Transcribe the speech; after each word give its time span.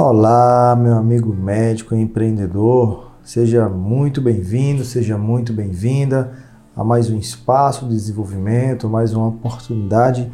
Olá, 0.00 0.76
meu 0.80 0.94
amigo 0.94 1.34
médico 1.34 1.92
e 1.92 2.00
empreendedor, 2.00 3.10
seja 3.24 3.68
muito 3.68 4.20
bem-vindo, 4.20 4.84
seja 4.84 5.18
muito 5.18 5.52
bem-vinda 5.52 6.34
a 6.76 6.84
mais 6.84 7.10
um 7.10 7.18
espaço 7.18 7.84
de 7.84 7.96
desenvolvimento, 7.96 8.88
mais 8.88 9.12
uma 9.12 9.26
oportunidade 9.26 10.30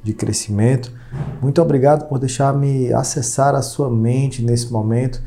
de 0.00 0.14
crescimento. 0.14 0.92
Muito 1.42 1.60
obrigado 1.60 2.08
por 2.08 2.20
deixar-me 2.20 2.92
acessar 2.92 3.56
a 3.56 3.62
sua 3.62 3.90
mente 3.90 4.44
nesse 4.44 4.72
momento 4.72 5.20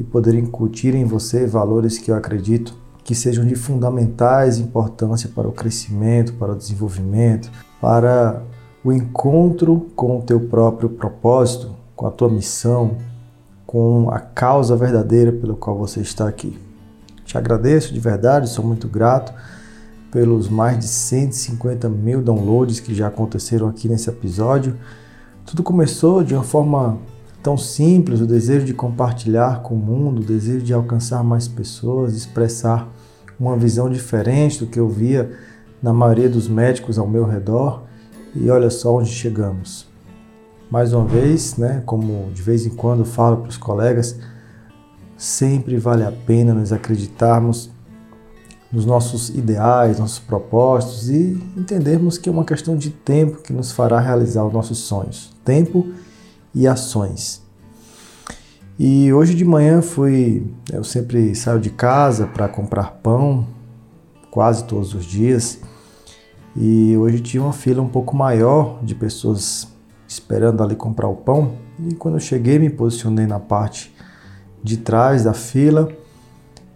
e 0.00 0.02
poder 0.02 0.34
incutir 0.34 0.96
em 0.96 1.04
você 1.04 1.46
valores 1.46 1.96
que 1.96 2.10
eu 2.10 2.16
acredito 2.16 2.76
que 3.04 3.14
sejam 3.14 3.46
de 3.46 3.54
fundamentais 3.54 4.58
importância 4.58 5.30
para 5.32 5.46
o 5.46 5.52
crescimento, 5.52 6.32
para 6.32 6.54
o 6.54 6.56
desenvolvimento, 6.56 7.52
para 7.80 8.42
o 8.82 8.92
encontro 8.92 9.86
com 9.94 10.18
o 10.18 10.22
teu 10.22 10.40
próprio 10.40 10.88
propósito, 10.88 11.76
com 11.94 12.04
a 12.04 12.10
tua 12.10 12.28
missão, 12.28 12.96
com 13.68 14.08
a 14.10 14.18
causa 14.18 14.74
verdadeira 14.74 15.30
pela 15.30 15.54
qual 15.54 15.76
você 15.76 16.00
está 16.00 16.26
aqui. 16.26 16.58
Te 17.26 17.36
agradeço 17.36 17.92
de 17.92 18.00
verdade, 18.00 18.48
sou 18.48 18.64
muito 18.64 18.88
grato 18.88 19.30
pelos 20.10 20.48
mais 20.48 20.78
de 20.78 20.86
150 20.86 21.86
mil 21.86 22.22
downloads 22.22 22.80
que 22.80 22.94
já 22.94 23.08
aconteceram 23.08 23.68
aqui 23.68 23.86
nesse 23.86 24.08
episódio. 24.08 24.74
Tudo 25.44 25.62
começou 25.62 26.24
de 26.24 26.32
uma 26.32 26.42
forma 26.42 26.96
tão 27.42 27.58
simples, 27.58 28.22
o 28.22 28.26
desejo 28.26 28.64
de 28.64 28.72
compartilhar 28.72 29.60
com 29.60 29.74
o 29.74 29.78
mundo, 29.78 30.22
o 30.22 30.24
desejo 30.24 30.64
de 30.64 30.72
alcançar 30.72 31.22
mais 31.22 31.46
pessoas, 31.46 32.14
expressar 32.14 32.88
uma 33.38 33.54
visão 33.54 33.90
diferente 33.90 34.60
do 34.60 34.66
que 34.66 34.80
eu 34.80 34.88
via 34.88 35.30
na 35.82 35.92
maioria 35.92 36.30
dos 36.30 36.48
médicos 36.48 36.98
ao 36.98 37.06
meu 37.06 37.26
redor. 37.26 37.82
E 38.34 38.48
olha 38.48 38.70
só 38.70 38.96
onde 38.96 39.10
chegamos 39.10 39.87
mais 40.70 40.92
uma 40.92 41.04
vez, 41.04 41.56
né, 41.56 41.82
como 41.86 42.30
de 42.32 42.42
vez 42.42 42.66
em 42.66 42.70
quando 42.70 43.04
falo 43.04 43.38
para 43.38 43.48
os 43.48 43.56
colegas, 43.56 44.18
sempre 45.16 45.76
vale 45.76 46.04
a 46.04 46.12
pena 46.12 46.52
nos 46.54 46.72
acreditarmos 46.72 47.70
nos 48.70 48.84
nossos 48.84 49.30
ideais, 49.30 49.98
nossos 49.98 50.18
propósitos 50.18 51.08
e 51.08 51.42
entendermos 51.56 52.18
que 52.18 52.28
é 52.28 52.32
uma 52.32 52.44
questão 52.44 52.76
de 52.76 52.90
tempo 52.90 53.42
que 53.42 53.52
nos 53.52 53.72
fará 53.72 53.98
realizar 53.98 54.44
os 54.44 54.52
nossos 54.52 54.78
sonhos. 54.78 55.32
Tempo 55.44 55.86
e 56.54 56.66
ações. 56.66 57.42
E 58.78 59.12
hoje 59.12 59.34
de 59.34 59.44
manhã 59.44 59.80
fui, 59.80 60.46
eu 60.70 60.84
sempre 60.84 61.34
saio 61.34 61.58
de 61.58 61.70
casa 61.70 62.26
para 62.26 62.46
comprar 62.46 62.98
pão, 63.02 63.46
quase 64.30 64.64
todos 64.64 64.94
os 64.94 65.04
dias. 65.04 65.58
E 66.54 66.96
hoje 66.96 67.20
tinha 67.20 67.42
uma 67.42 67.52
fila 67.52 67.82
um 67.82 67.88
pouco 67.88 68.14
maior 68.14 68.78
de 68.84 68.94
pessoas 68.94 69.66
esperando 70.08 70.62
ali 70.62 70.74
comprar 70.74 71.06
o 71.06 71.14
pão. 71.14 71.52
E 71.78 71.94
quando 71.94 72.14
eu 72.14 72.20
cheguei, 72.20 72.58
me 72.58 72.70
posicionei 72.70 73.26
na 73.26 73.38
parte 73.38 73.94
de 74.64 74.78
trás 74.78 75.22
da 75.22 75.34
fila. 75.34 75.88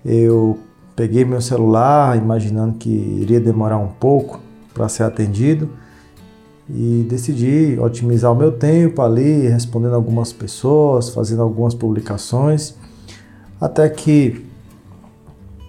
Eu 0.05 0.59
peguei 0.95 1.25
meu 1.25 1.41
celular, 1.41 2.17
imaginando 2.17 2.75
que 2.75 2.91
iria 2.91 3.41
demorar 3.41 3.79
um 3.79 3.89
pouco 3.89 4.39
para 4.75 4.89
ser 4.89 5.05
atendido 5.05 5.71
e 6.69 7.07
decidi 7.09 7.79
otimizar 7.81 8.31
o 8.33 8.35
meu 8.35 8.53
tempo 8.53 9.03
ali, 9.03 9.49
respondendo 9.49 9.95
algumas 9.95 10.33
pessoas, 10.33 11.11
fazendo 11.11 11.43
algumas 11.43 11.75
publicações, 11.75 12.75
até 13.61 13.89
que 13.89 14.47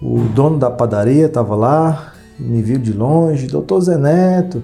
o 0.00 0.20
dono 0.34 0.58
da 0.58 0.70
padaria 0.70 1.26
estava 1.26 1.54
lá, 1.54 2.12
me 2.38 2.62
viu 2.62 2.78
de 2.78 2.92
longe, 2.92 3.46
doutor 3.46 3.80
Zé 3.80 3.96
Neto, 3.96 4.62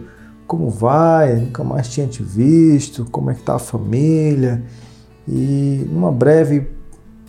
como 0.51 0.69
vai? 0.69 1.37
Nunca 1.37 1.63
mais 1.63 1.89
tinha 1.89 2.09
te 2.09 2.25
visto, 2.25 3.07
como 3.13 3.31
é 3.31 3.35
que 3.35 3.43
tá 3.43 3.55
a 3.55 3.59
família? 3.61 4.61
E 5.29 5.87
numa 5.89 6.11
breve 6.11 6.67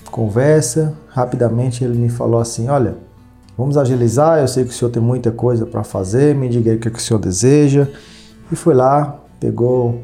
conversa, 0.09 0.97
rapidamente 1.07 1.84
ele 1.84 2.00
me 2.00 2.09
falou 2.09 2.41
assim: 2.41 2.68
Olha, 2.68 2.97
vamos 3.56 3.78
agilizar. 3.78 4.40
Eu 4.40 4.47
sei 4.47 4.63
que 4.63 4.72
o 4.72 4.73
senhor 4.73 4.90
tem 4.90 5.03
muita 5.03 5.31
coisa 5.31 5.68
para 5.68 5.84
fazer, 5.84 6.34
me 6.34 6.50
diga 6.50 6.72
aí 6.72 6.78
o 6.78 6.79
que, 6.79 6.88
é 6.88 6.91
que 6.91 6.97
o 6.97 7.01
senhor 7.01 7.19
deseja. 7.19 7.88
E 8.51 8.56
foi 8.56 8.73
lá, 8.73 9.22
pegou 9.40 10.01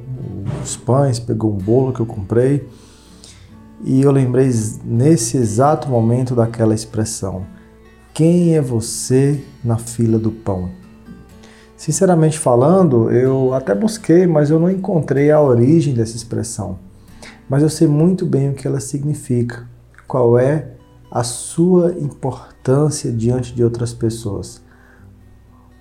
os 0.64 0.78
pães, 0.78 1.18
pegou 1.18 1.52
um 1.52 1.58
bolo 1.58 1.94
que 1.94 2.00
eu 2.00 2.06
comprei. 2.06 2.70
E 3.84 4.00
eu 4.00 4.12
lembrei 4.12 4.52
nesse 4.86 5.38
exato 5.38 5.90
momento 5.90 6.36
daquela 6.36 6.76
expressão: 6.76 7.48
Quem 8.14 8.56
é 8.56 8.62
você 8.62 9.44
na 9.64 9.80
fila 9.80 10.20
do 10.20 10.30
pão? 10.30 10.70
Sinceramente 11.78 12.40
falando, 12.40 13.12
eu 13.12 13.54
até 13.54 13.76
busquei, 13.76 14.26
mas 14.26 14.50
eu 14.50 14.60
não 14.60 14.70
encontrei 14.70 15.30
a 15.30 15.40
origem 15.40 15.94
dessa 15.94 16.16
expressão. 16.16 16.80
Mas 17.48 17.62
eu 17.62 17.70
sei 17.70 17.88
muito 17.88 18.26
bem 18.26 18.50
o 18.50 18.54
que 18.56 18.68
ela 18.68 18.80
significa, 18.80 19.70
qual 20.08 20.40
é 20.40 20.72
a 21.12 21.24
sua 21.24 21.94
importância 22.00 23.12
diante 23.12 23.54
de 23.54 23.64
outras 23.64 23.94
pessoas. 23.94 24.60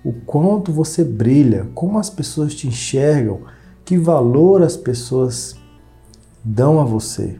O 0.05 0.13
quanto 0.13 0.71
você 0.71 1.03
brilha, 1.03 1.67
como 1.73 1.97
as 1.97 2.11
pessoas 2.11 2.53
te 2.53 2.67
enxergam, 2.67 3.41
que 3.83 3.97
valor 3.97 4.61
as 4.61 4.77
pessoas 4.77 5.55
dão 6.43 6.79
a 6.79 6.85
você. 6.85 7.39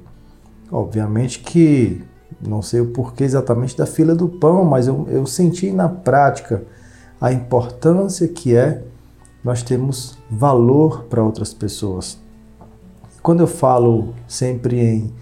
Obviamente 0.72 1.40
que 1.40 2.02
não 2.42 2.64
sei 2.64 2.82
o 2.82 2.88
porquê 2.88 3.24
exatamente 3.24 3.78
da 3.78 3.86
fila 3.86 4.16
do 4.16 4.28
pão, 4.28 4.66
mas 4.66 4.88
eu, 4.88 5.08
eu 5.10 5.28
senti 5.28 5.72
na 5.72 5.88
prática 5.88 6.64
a 7.20 7.32
importância 7.32 8.28
que 8.28 8.56
é 8.56 8.84
nós 9.44 9.64
termos 9.64 10.18
valor 10.30 11.04
para 11.04 11.24
outras 11.24 11.54
pessoas. 11.54 12.18
Quando 13.22 13.42
eu 13.42 13.48
falo 13.48 14.14
sempre 14.28 14.80
em 14.80 15.14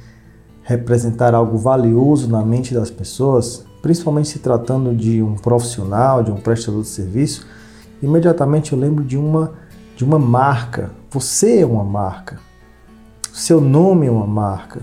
representar 0.63 1.33
algo 1.33 1.57
valioso 1.57 2.29
na 2.29 2.43
mente 2.43 2.73
das 2.73 2.89
pessoas, 2.89 3.65
principalmente 3.81 4.29
se 4.29 4.39
tratando 4.39 4.95
de 4.95 5.21
um 5.21 5.35
profissional, 5.35 6.23
de 6.23 6.31
um 6.31 6.37
prestador 6.37 6.81
de 6.81 6.87
serviço, 6.87 7.45
imediatamente 8.01 8.73
eu 8.73 8.79
lembro 8.79 9.03
de 9.03 9.17
uma 9.17 9.53
de 9.95 10.03
uma 10.03 10.19
marca. 10.19 10.91
Você 11.09 11.61
é 11.61 11.65
uma 11.65 11.83
marca. 11.83 12.39
O 13.31 13.37
seu 13.37 13.61
nome 13.61 14.07
é 14.07 14.11
uma 14.11 14.27
marca. 14.27 14.81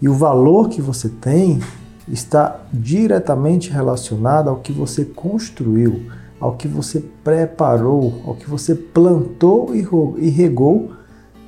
E 0.00 0.08
o 0.08 0.14
valor 0.14 0.68
que 0.68 0.82
você 0.82 1.08
tem 1.08 1.60
está 2.06 2.60
diretamente 2.72 3.70
relacionado 3.70 4.50
ao 4.50 4.56
que 4.56 4.72
você 4.72 5.04
construiu 5.04 6.10
ao 6.42 6.56
que 6.56 6.66
você 6.66 6.98
preparou, 6.98 8.20
ao 8.26 8.34
que 8.34 8.50
você 8.50 8.74
plantou 8.74 9.72
e 9.76 10.28
regou 10.28 10.90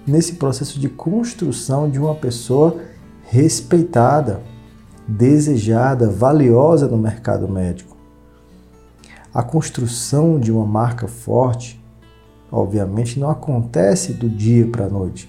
nesse 0.07 0.35
processo 0.35 0.79
de 0.79 0.89
construção 0.89 1.91
de 1.91 1.99
uma 1.99 2.15
pessoa 2.15 2.77
respeitada, 3.25 4.41
desejada, 5.09 6.09
valiosa 6.09 6.87
no 6.87 6.97
mercado 6.97 7.49
médico. 7.49 7.97
A 9.35 9.43
construção 9.43 10.39
de 10.39 10.53
uma 10.53 10.65
marca 10.65 11.09
forte, 11.09 11.85
obviamente, 12.49 13.19
não 13.19 13.29
acontece 13.29 14.13
do 14.13 14.29
dia 14.29 14.65
para 14.69 14.85
a 14.85 14.89
noite. 14.89 15.29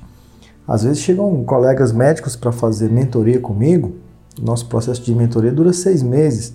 Às 0.68 0.84
vezes 0.84 1.00
chegam 1.00 1.44
colegas 1.44 1.92
médicos 1.92 2.36
para 2.36 2.52
fazer 2.52 2.92
mentoria 2.92 3.40
comigo. 3.40 3.96
Nosso 4.40 4.68
processo 4.68 5.02
de 5.02 5.16
mentoria 5.16 5.52
dura 5.52 5.74
seis 5.74 6.04
meses. 6.04 6.54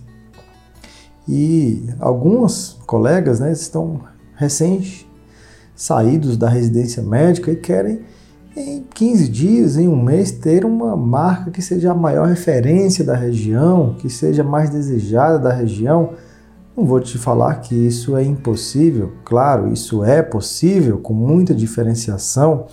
E 1.33 1.85
alguns 2.01 2.77
colegas 2.87 3.39
né, 3.39 3.53
estão 3.53 4.01
recém 4.35 4.85
saídos 5.77 6.37
da 6.37 6.49
residência 6.49 7.05
médica 7.05 7.53
e 7.53 7.57
querem 7.57 8.01
em 8.57 8.83
15 8.93 9.29
dias, 9.29 9.77
em 9.77 9.87
um 9.87 10.03
mês, 10.03 10.33
ter 10.33 10.65
uma 10.65 10.97
marca 10.97 11.53
que 11.53 11.63
seja 11.63 11.93
a 11.93 11.95
maior 11.95 12.27
referência 12.27 13.05
da 13.05 13.15
região, 13.15 13.95
que 14.01 14.11
seja 14.11 14.43
mais 14.43 14.71
desejada 14.71 15.39
da 15.39 15.53
região. 15.53 16.15
Não 16.77 16.85
vou 16.85 16.99
te 16.99 17.17
falar 17.17 17.61
que 17.61 17.77
isso 17.77 18.17
é 18.17 18.25
impossível, 18.25 19.13
claro, 19.25 19.73
isso 19.73 20.03
é 20.03 20.23
possível 20.23 20.99
com 20.99 21.15
muita 21.15 21.55
diferenciação 21.55 22.67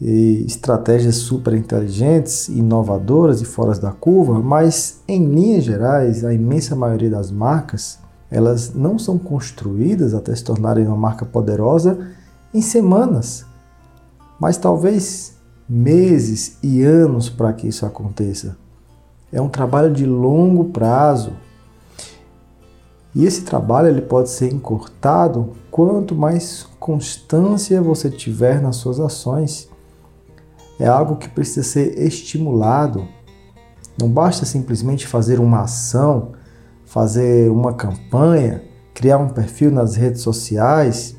e 0.00 0.44
estratégias 0.46 1.16
super 1.16 1.54
inteligentes, 1.54 2.48
inovadoras 2.48 3.40
e 3.40 3.44
fora 3.44 3.78
da 3.78 3.92
curva, 3.92 4.40
mas 4.40 5.00
em 5.06 5.24
linhas 5.24 5.64
gerais, 5.64 6.24
a 6.24 6.34
imensa 6.34 6.74
maioria 6.74 7.10
das 7.10 7.30
marcas, 7.30 7.98
elas 8.30 8.74
não 8.74 8.98
são 8.98 9.18
construídas 9.18 10.14
até 10.14 10.34
se 10.34 10.42
tornarem 10.42 10.86
uma 10.86 10.96
marca 10.96 11.24
poderosa 11.24 12.10
em 12.52 12.60
semanas, 12.60 13.46
mas 14.40 14.56
talvez 14.56 15.34
meses 15.68 16.58
e 16.62 16.82
anos 16.82 17.30
para 17.30 17.52
que 17.52 17.68
isso 17.68 17.86
aconteça. 17.86 18.56
É 19.32 19.40
um 19.40 19.48
trabalho 19.48 19.92
de 19.92 20.04
longo 20.04 20.66
prazo. 20.66 21.32
E 23.14 23.24
esse 23.24 23.42
trabalho 23.42 23.88
ele 23.88 24.02
pode 24.02 24.28
ser 24.28 24.52
encurtado 24.52 25.52
quanto 25.70 26.14
mais 26.14 26.66
constância 26.78 27.80
você 27.80 28.10
tiver 28.10 28.60
nas 28.60 28.76
suas 28.76 29.00
ações 29.00 29.68
é 30.78 30.86
algo 30.86 31.16
que 31.16 31.28
precisa 31.28 31.62
ser 31.62 31.98
estimulado. 31.98 33.06
Não 34.00 34.08
basta 34.08 34.44
simplesmente 34.44 35.06
fazer 35.06 35.38
uma 35.38 35.62
ação, 35.62 36.32
fazer 36.84 37.50
uma 37.50 37.72
campanha, 37.74 38.62
criar 38.92 39.18
um 39.18 39.28
perfil 39.28 39.70
nas 39.70 39.94
redes 39.94 40.22
sociais. 40.22 41.16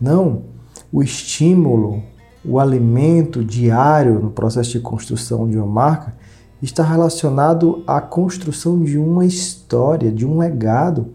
Não, 0.00 0.44
o 0.92 1.02
estímulo, 1.02 2.02
o 2.44 2.58
alimento 2.58 3.44
diário 3.44 4.18
no 4.18 4.30
processo 4.30 4.72
de 4.72 4.80
construção 4.80 5.48
de 5.48 5.56
uma 5.56 5.66
marca, 5.66 6.14
está 6.62 6.82
relacionado 6.82 7.82
à 7.86 8.00
construção 8.00 8.82
de 8.82 8.98
uma 8.98 9.24
história, 9.24 10.10
de 10.12 10.26
um 10.26 10.38
legado. 10.38 11.14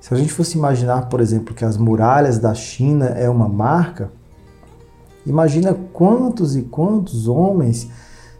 Se 0.00 0.12
a 0.12 0.16
gente 0.16 0.32
fosse 0.32 0.56
imaginar, 0.56 1.08
por 1.08 1.20
exemplo, 1.20 1.54
que 1.54 1.64
as 1.64 1.76
muralhas 1.76 2.38
da 2.38 2.54
China 2.54 3.06
é 3.06 3.28
uma 3.28 3.48
marca, 3.48 4.10
imagina 5.28 5.76
quantos 5.92 6.56
e 6.56 6.62
quantos 6.62 7.28
homens 7.28 7.90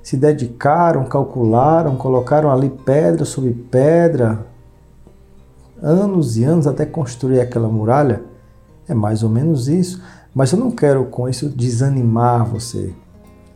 se 0.02 0.16
dedicaram, 0.16 1.04
calcularam, 1.04 1.96
colocaram 1.96 2.50
ali 2.50 2.70
pedra 2.70 3.24
sobre 3.24 3.52
pedra, 3.52 4.46
anos 5.82 6.36
e 6.36 6.44
anos 6.44 6.66
até 6.66 6.86
construir 6.86 7.40
aquela 7.40 7.68
muralha. 7.68 8.22
É 8.88 8.94
mais 8.94 9.22
ou 9.22 9.28
menos 9.28 9.68
isso. 9.68 10.02
Mas 10.34 10.52
eu 10.52 10.58
não 10.58 10.70
quero 10.70 11.04
com 11.06 11.28
isso 11.28 11.48
desanimar 11.48 12.44
você. 12.44 12.94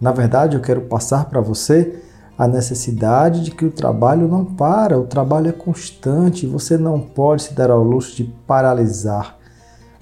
Na 0.01 0.13
verdade, 0.13 0.57
eu 0.57 0.61
quero 0.61 0.83
passar 0.83 1.27
para 1.27 1.41
você 1.41 2.03
a 2.37 2.49
necessidade 2.49 3.43
de 3.45 3.51
que 3.51 3.65
o 3.65 3.71
trabalho 3.71 4.27
não 4.27 4.45
para, 4.45 4.99
o 4.99 5.05
trabalho 5.05 5.49
é 5.49 5.53
constante, 5.53 6.47
você 6.47 6.77
não 6.77 6.99
pode 7.01 7.45
se 7.45 7.55
dar 7.55 7.71
ao 7.71 7.83
luxo 7.83 8.17
de 8.17 8.25
paralisar. 8.47 9.39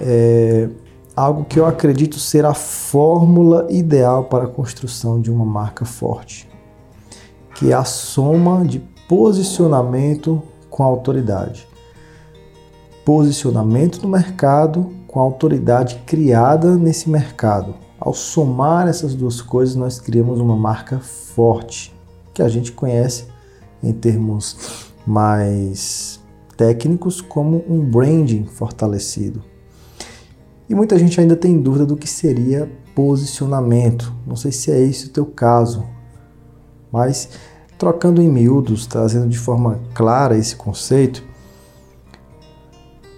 é, 0.00 0.68
algo 1.16 1.46
que 1.46 1.58
eu 1.58 1.64
acredito 1.64 2.20
ser 2.20 2.44
a 2.44 2.52
fórmula 2.52 3.66
ideal 3.70 4.24
para 4.24 4.44
a 4.44 4.48
construção 4.48 5.18
de 5.18 5.30
uma 5.30 5.46
marca 5.46 5.86
forte, 5.86 6.46
que 7.54 7.72
é 7.72 7.74
a 7.74 7.84
soma 7.84 8.66
de 8.66 8.80
posicionamento 9.08 10.42
com 10.68 10.82
autoridade. 10.82 11.66
Posicionamento 13.02 14.02
no 14.02 14.08
mercado 14.08 14.92
com 15.06 15.18
autoridade 15.18 16.02
criada 16.04 16.76
nesse 16.76 17.08
mercado. 17.08 17.74
Ao 17.98 18.12
somar 18.12 18.86
essas 18.86 19.14
duas 19.14 19.40
coisas, 19.40 19.74
nós 19.74 19.98
criamos 19.98 20.38
uma 20.38 20.56
marca 20.56 20.98
forte, 20.98 21.94
que 22.34 22.42
a 22.42 22.48
gente 22.48 22.72
conhece 22.72 23.24
em 23.82 23.92
termos 23.92 24.92
mais 25.06 26.20
técnicos 26.58 27.22
como 27.22 27.64
um 27.66 27.80
branding 27.80 28.44
fortalecido. 28.44 29.55
E 30.68 30.74
muita 30.74 30.98
gente 30.98 31.20
ainda 31.20 31.36
tem 31.36 31.60
dúvida 31.60 31.86
do 31.86 31.96
que 31.96 32.08
seria 32.08 32.70
posicionamento. 32.94 34.12
Não 34.26 34.36
sei 34.36 34.50
se 34.50 34.70
é 34.70 34.80
esse 34.80 35.06
o 35.06 35.10
teu 35.10 35.26
caso, 35.26 35.84
mas 36.90 37.28
Trocando 37.78 38.22
em 38.22 38.28
miúdos, 38.28 38.86
trazendo 38.86 39.28
de 39.28 39.38
forma 39.38 39.78
clara 39.92 40.36
esse 40.36 40.56
conceito, 40.56 41.22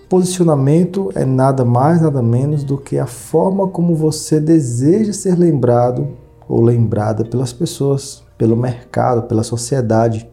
posicionamento 0.09 1.13
é 1.15 1.25
nada 1.25 1.65
mais, 1.65 2.03
nada 2.03 2.21
menos 2.21 2.65
do 2.65 2.77
que 2.77 2.99
a 2.99 3.07
forma 3.07 3.69
como 3.69 3.95
você 3.95 4.41
deseja 4.41 5.13
ser 5.13 5.39
lembrado 5.39 6.09
ou 6.49 6.61
lembrada 6.61 7.25
pelas 7.25 7.53
pessoas, 7.53 8.25
pelo 8.37 8.57
mercado, 8.57 9.29
pela 9.29 9.45
sociedade. 9.45 10.29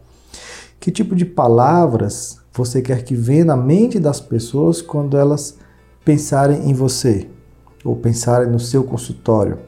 Que 0.80 0.90
tipo 0.90 1.14
de 1.14 1.24
palavras 1.24 2.40
você 2.52 2.82
quer 2.82 3.04
que 3.04 3.14
venha 3.14 3.44
na 3.44 3.56
mente 3.56 4.00
das 4.00 4.20
pessoas 4.20 4.82
quando 4.82 5.16
elas 5.16 5.56
pensarem 6.06 6.70
em 6.70 6.72
você 6.72 7.28
ou 7.84 7.96
pensarem 7.96 8.48
no 8.48 8.60
seu 8.60 8.84
consultório? 8.84 9.58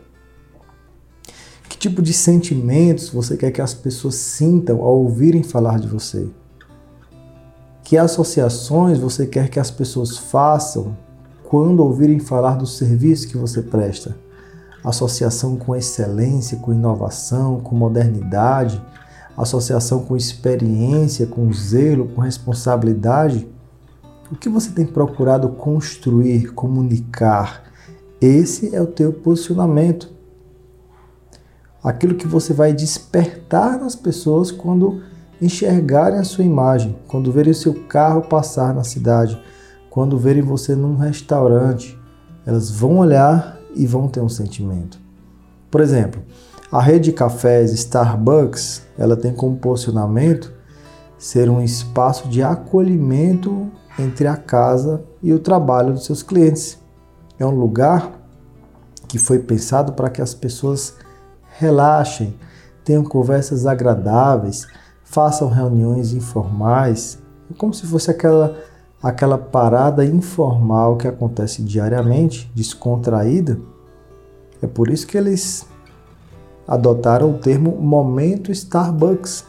Que 1.68 1.76
tipo 1.76 2.00
de 2.00 2.12
sentimentos 2.12 3.08
você 3.08 3.36
quer 3.36 3.50
que 3.50 3.60
as 3.60 3.74
pessoas 3.74 4.14
sintam 4.14 4.80
ao 4.80 4.98
ouvirem 4.98 5.42
falar 5.42 5.80
de 5.80 5.88
você? 5.88 6.28
Que 7.82 7.98
associações 7.98 9.00
você 9.00 9.26
quer 9.26 9.48
que 9.50 9.58
as 9.58 9.72
pessoas 9.72 10.16
façam 10.16 10.96
quando 11.42 11.80
ouvirem 11.80 12.20
falar 12.20 12.56
do 12.56 12.66
serviço 12.66 13.26
que 13.26 13.36
você 13.36 13.60
presta? 13.60 14.16
Associação 14.84 15.56
com 15.56 15.74
excelência, 15.74 16.58
com 16.58 16.72
inovação, 16.72 17.58
com 17.58 17.74
modernidade, 17.74 18.80
associação 19.36 20.04
com 20.04 20.16
experiência, 20.16 21.26
com 21.26 21.52
zelo, 21.52 22.06
com 22.06 22.20
responsabilidade? 22.20 23.57
O 24.30 24.36
que 24.36 24.48
você 24.48 24.70
tem 24.70 24.86
procurado 24.86 25.48
construir, 25.50 26.52
comunicar? 26.52 27.64
Esse 28.20 28.74
é 28.74 28.80
o 28.80 28.86
teu 28.86 29.12
posicionamento 29.12 30.18
aquilo 31.82 32.14
que 32.14 32.26
você 32.26 32.52
vai 32.52 32.72
despertar 32.72 33.78
nas 33.78 33.94
pessoas 33.94 34.50
quando 34.50 35.02
enxergarem 35.40 36.18
a 36.18 36.24
sua 36.24 36.44
imagem, 36.44 36.96
quando 37.06 37.32
verem 37.32 37.52
o 37.52 37.54
seu 37.54 37.72
carro 37.72 38.22
passar 38.22 38.74
na 38.74 38.84
cidade, 38.84 39.40
quando 39.88 40.18
verem 40.18 40.42
você 40.42 40.74
num 40.74 40.96
restaurante, 40.96 41.98
elas 42.44 42.70
vão 42.70 42.98
olhar 42.98 43.58
e 43.74 43.86
vão 43.86 44.08
ter 44.08 44.20
um 44.20 44.28
sentimento. 44.28 44.98
Por 45.70 45.80
exemplo, 45.80 46.22
a 46.70 46.82
rede 46.82 47.06
de 47.06 47.12
cafés 47.12 47.72
Starbucks, 47.72 48.82
ela 48.98 49.16
tem 49.16 49.32
como 49.32 49.56
posicionamento 49.56 50.52
ser 51.16 51.48
um 51.48 51.62
espaço 51.62 52.28
de 52.28 52.42
acolhimento 52.42 53.70
entre 53.98 54.26
a 54.26 54.36
casa 54.36 55.02
e 55.22 55.32
o 55.32 55.38
trabalho 55.38 55.92
dos 55.92 56.04
seus 56.04 56.22
clientes. 56.22 56.78
É 57.38 57.44
um 57.44 57.50
lugar 57.54 58.12
que 59.06 59.18
foi 59.18 59.38
pensado 59.38 59.92
para 59.92 60.10
que 60.10 60.22
as 60.22 60.34
pessoas 60.34 60.94
relaxem, 61.58 62.34
tenham 62.84 63.02
conversas 63.02 63.66
agradáveis, 63.66 64.66
façam 65.02 65.48
reuniões 65.48 66.12
informais, 66.12 67.18
é 67.50 67.54
como 67.54 67.72
se 67.72 67.86
fosse 67.86 68.10
aquela 68.10 68.56
aquela 69.02 69.38
parada 69.38 70.04
informal 70.04 70.96
que 70.96 71.06
acontece 71.06 71.62
diariamente, 71.62 72.50
descontraída. 72.54 73.58
É 74.60 74.66
por 74.66 74.90
isso 74.90 75.06
que 75.06 75.16
eles 75.16 75.66
adotaram 76.66 77.30
o 77.30 77.38
termo 77.38 77.70
momento 77.80 78.50
Starbucks. 78.50 79.44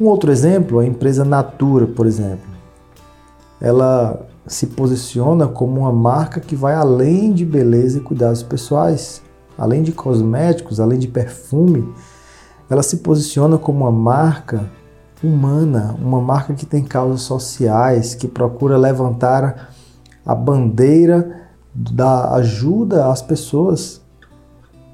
Um 0.00 0.06
outro 0.06 0.30
exemplo, 0.30 0.78
a 0.78 0.86
empresa 0.86 1.24
Natura, 1.24 1.86
por 1.86 2.06
exemplo. 2.06 2.53
Ela 3.60 4.26
se 4.46 4.66
posiciona 4.66 5.46
como 5.46 5.80
uma 5.80 5.92
marca 5.92 6.40
que 6.40 6.54
vai 6.54 6.74
além 6.74 7.32
de 7.32 7.44
beleza 7.44 7.98
e 7.98 8.00
cuidados 8.00 8.42
pessoais, 8.42 9.22
além 9.56 9.82
de 9.82 9.92
cosméticos, 9.92 10.80
além 10.80 10.98
de 10.98 11.08
perfume. 11.08 11.92
Ela 12.68 12.82
se 12.82 12.98
posiciona 12.98 13.56
como 13.56 13.80
uma 13.80 13.92
marca 13.92 14.70
humana, 15.22 15.96
uma 16.00 16.20
marca 16.20 16.52
que 16.52 16.66
tem 16.66 16.84
causas 16.84 17.22
sociais, 17.22 18.14
que 18.14 18.28
procura 18.28 18.76
levantar 18.76 19.70
a 20.24 20.34
bandeira 20.34 21.42
da 21.74 22.34
ajuda 22.34 23.10
às 23.10 23.22
pessoas. 23.22 24.02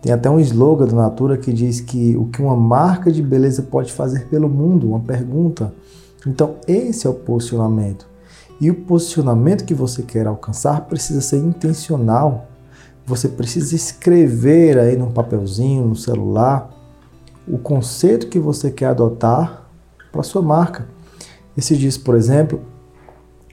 Tem 0.01 0.13
até 0.13 0.31
um 0.31 0.41
slogan 0.41 0.87
da 0.87 0.97
Natura 0.97 1.37
que 1.37 1.53
diz 1.53 1.81
que 1.81 2.17
o 2.17 2.27
que 2.27 2.41
uma 2.41 2.57
marca 2.57 3.13
de 3.13 3.23
beleza 3.23 3.63
pode 3.63 3.93
fazer 3.93 4.29
pelo 4.29 4.49
mundo, 4.49 4.89
uma 4.89 5.01
pergunta. 5.01 5.73
Então, 6.27 6.57
esse 6.67 7.07
é 7.07 7.11
o 7.11 7.15
posicionamento. 7.15 8.10
E 8.61 8.71
o 8.71 8.75
posicionamento 8.75 9.65
que 9.65 9.73
você 9.73 10.03
quer 10.03 10.27
alcançar 10.27 10.83
precisa 10.83 11.23
ser 11.23 11.39
intencional. 11.39 12.47
Você 13.07 13.27
precisa 13.27 13.75
escrever 13.75 14.79
aí 14.79 14.97
num 14.97 15.11
papelzinho, 15.11 15.87
no 15.87 15.97
celular, 15.97 16.71
o 17.49 17.57
conceito 17.57 18.29
que 18.29 18.39
você 18.39 18.71
quer 18.71 18.87
adotar 18.87 19.67
para 20.13 20.23
sua 20.23 20.43
marca. 20.43 20.87
Esses 21.57 21.79
dias, 21.79 21.97
por 21.97 22.15
exemplo, 22.15 22.61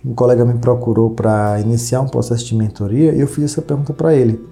um 0.05 0.13
colega 0.13 0.43
me 0.43 0.59
procurou 0.59 1.11
para 1.11 1.59
iniciar 1.61 2.01
um 2.01 2.07
processo 2.07 2.45
de 2.45 2.55
mentoria 2.55 3.13
e 3.13 3.21
eu 3.21 3.27
fiz 3.27 3.45
essa 3.45 3.61
pergunta 3.61 3.93
para 3.93 4.13
ele. 4.13 4.45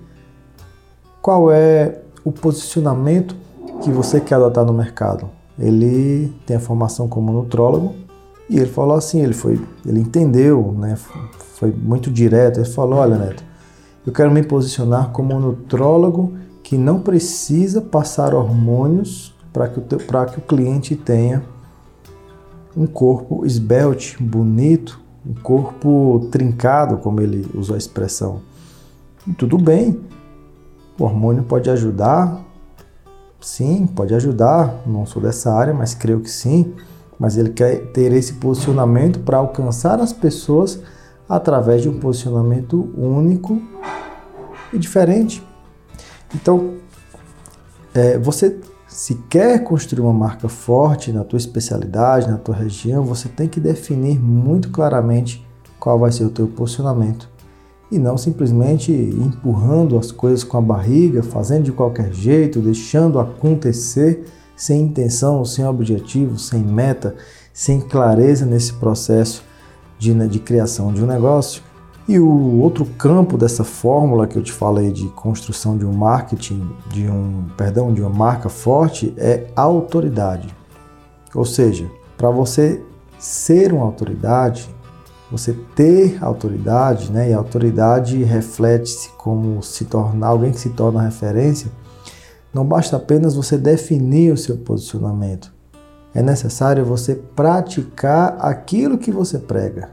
Qual 1.21 1.51
é 1.51 2.01
o 2.23 2.31
posicionamento 2.31 3.35
que 3.81 3.91
você 3.91 4.21
quer 4.21 4.35
adotar 4.35 4.65
no 4.65 4.73
mercado? 4.73 5.29
Ele 5.59 6.33
tem 6.45 6.55
a 6.55 6.59
formação 6.59 7.07
como 7.07 7.31
nutrólogo 7.31 8.04
e 8.49 8.57
ele 8.57 8.69
falou 8.69 8.95
assim, 8.95 9.21
ele 9.21 9.33
foi, 9.33 9.59
ele 9.85 9.99
entendeu, 9.99 10.75
né? 10.77 10.95
Foi 11.55 11.71
muito 11.71 12.11
direto. 12.11 12.59
Ele 12.59 12.69
falou, 12.69 12.99
olha, 12.99 13.17
Neto, 13.17 13.43
eu 14.05 14.13
quero 14.13 14.31
me 14.31 14.43
posicionar 14.43 15.09
como 15.11 15.33
um 15.33 15.39
nutrólogo 15.39 16.37
que 16.61 16.77
não 16.77 16.99
precisa 16.99 17.81
passar 17.81 18.33
hormônios 18.33 19.33
para 19.51 19.67
que, 19.67 19.81
que 19.81 20.39
o 20.39 20.41
cliente 20.41 20.95
tenha 20.95 21.43
um 22.75 22.85
corpo 22.85 23.45
esbelte, 23.45 24.21
bonito, 24.21 24.99
um 25.25 25.33
corpo 25.33 26.27
trincado, 26.31 26.97
como 26.97 27.21
ele 27.21 27.47
usou 27.53 27.75
a 27.75 27.77
expressão. 27.77 28.41
E 29.25 29.33
tudo 29.33 29.57
bem, 29.57 30.01
o 30.99 31.03
hormônio 31.03 31.43
pode 31.43 31.69
ajudar, 31.69 32.43
sim, 33.39 33.87
pode 33.87 34.13
ajudar. 34.13 34.83
Não 34.85 35.05
sou 35.05 35.21
dessa 35.21 35.53
área, 35.53 35.73
mas 35.73 35.93
creio 35.93 36.19
que 36.19 36.29
sim. 36.29 36.73
Mas 37.19 37.37
ele 37.37 37.49
quer 37.49 37.91
ter 37.91 38.11
esse 38.11 38.33
posicionamento 38.33 39.19
para 39.19 39.37
alcançar 39.37 39.99
as 39.99 40.11
pessoas 40.11 40.79
através 41.27 41.81
de 41.81 41.89
um 41.89 41.99
posicionamento 41.99 42.89
único 42.97 43.61
e 44.71 44.77
diferente. 44.77 45.43
Então, 46.33 46.75
é, 47.93 48.17
você 48.17 48.59
se 48.87 49.15
quer 49.29 49.63
construir 49.63 50.01
uma 50.01 50.13
marca 50.13 50.47
forte 50.47 51.11
na 51.11 51.23
tua 51.23 51.37
especialidade, 51.37 52.29
na 52.29 52.37
tua 52.37 52.55
região, 52.55 53.03
você 53.03 53.27
tem 53.27 53.47
que 53.47 53.59
definir 53.59 54.19
muito 54.19 54.69
claramente 54.69 55.45
qual 55.79 55.99
vai 55.99 56.11
ser 56.11 56.25
o 56.25 56.29
teu 56.29 56.47
posicionamento 56.47 57.29
e 57.91 57.99
não 57.99 58.17
simplesmente 58.17 58.91
empurrando 58.91 59.97
as 59.97 60.11
coisas 60.11 60.43
com 60.43 60.57
a 60.57 60.61
barriga, 60.61 61.21
fazendo 61.21 61.63
de 61.63 61.71
qualquer 61.71 62.11
jeito, 62.13 62.59
deixando 62.59 63.19
acontecer 63.19 64.25
sem 64.55 64.81
intenção, 64.81 65.43
sem 65.43 65.65
objetivo, 65.65 66.37
sem 66.37 66.61
meta, 66.61 67.15
sem 67.53 67.79
clareza 67.79 68.45
nesse 68.45 68.73
processo 68.73 69.43
de, 69.97 70.13
né, 70.13 70.27
de 70.27 70.39
criação 70.39 70.93
de 70.93 71.03
um 71.03 71.07
negócio. 71.07 71.61
E 72.07 72.19
o 72.19 72.59
outro 72.61 72.85
campo 72.85 73.35
dessa 73.35 73.63
fórmula 73.63 74.27
que 74.27 74.37
eu 74.37 74.43
te 74.43 74.51
falei 74.51 74.91
de 74.91 75.07
construção 75.09 75.75
de 75.75 75.85
um 75.85 75.93
marketing, 75.93 76.69
de 76.91 77.09
um, 77.09 77.45
perdão, 77.57 77.91
de 77.91 78.01
uma 78.01 78.11
marca 78.11 78.47
forte 78.47 79.13
é 79.17 79.47
a 79.55 79.63
autoridade. 79.63 80.55
Ou 81.33 81.45
seja, 81.45 81.89
para 82.15 82.29
você 82.29 82.81
ser 83.17 83.73
uma 83.73 83.83
autoridade, 83.83 84.69
você 85.31 85.53
ter 85.75 86.23
autoridade, 86.23 87.11
né? 87.11 87.31
E 87.31 87.33
a 87.33 87.37
autoridade 87.37 88.23
reflete-se 88.23 89.09
como 89.17 89.63
se 89.63 89.85
tornar 89.85 90.27
alguém 90.27 90.51
que 90.51 90.59
se 90.59 90.69
torna 90.69 91.01
referência. 91.01 91.71
Não 92.55 92.63
basta 92.63 92.95
apenas 92.95 93.35
você 93.35 93.57
definir 93.57 94.31
o 94.31 94.37
seu 94.37 94.55
posicionamento. 94.55 95.53
É 96.13 96.21
necessário 96.21 96.85
você 96.85 97.13
praticar 97.13 98.37
aquilo 98.39 98.97
que 98.97 99.11
você 99.11 99.37
prega. 99.37 99.89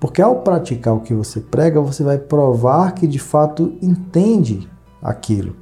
Porque 0.00 0.20
ao 0.20 0.40
praticar 0.40 0.96
o 0.96 1.00
que 1.00 1.14
você 1.14 1.38
prega, 1.38 1.80
você 1.80 2.02
vai 2.02 2.18
provar 2.18 2.90
que 2.90 3.06
de 3.06 3.20
fato 3.20 3.72
entende 3.80 4.68
aquilo. 5.00 5.54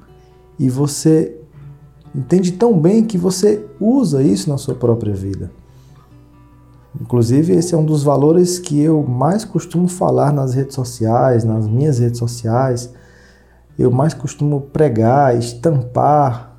E 0.58 0.70
você 0.70 1.38
entende 2.14 2.52
tão 2.52 2.80
bem 2.80 3.04
que 3.04 3.18
você 3.18 3.62
usa 3.78 4.22
isso 4.22 4.48
na 4.48 4.56
sua 4.56 4.74
própria 4.74 5.12
vida. 5.12 5.50
Inclusive, 6.98 7.52
esse 7.52 7.74
é 7.74 7.76
um 7.76 7.84
dos 7.84 8.02
valores 8.02 8.58
que 8.58 8.80
eu 8.80 9.02
mais 9.02 9.44
costumo 9.44 9.88
falar 9.88 10.32
nas 10.32 10.54
redes 10.54 10.74
sociais, 10.74 11.44
nas 11.44 11.68
minhas 11.68 11.98
redes 11.98 12.18
sociais. 12.18 12.94
Eu 13.78 13.90
mais 13.90 14.14
costumo 14.14 14.60
pregar, 14.60 15.36
estampar, 15.36 16.56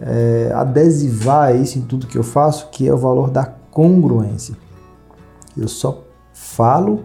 é, 0.00 0.52
adesivar 0.54 1.54
isso 1.56 1.78
em 1.78 1.82
tudo 1.82 2.06
que 2.06 2.16
eu 2.16 2.22
faço, 2.22 2.68
que 2.70 2.86
é 2.86 2.92
o 2.92 2.98
valor 2.98 3.30
da 3.30 3.44
congruência. 3.44 4.56
Eu 5.56 5.68
só 5.68 6.04
falo 6.32 7.04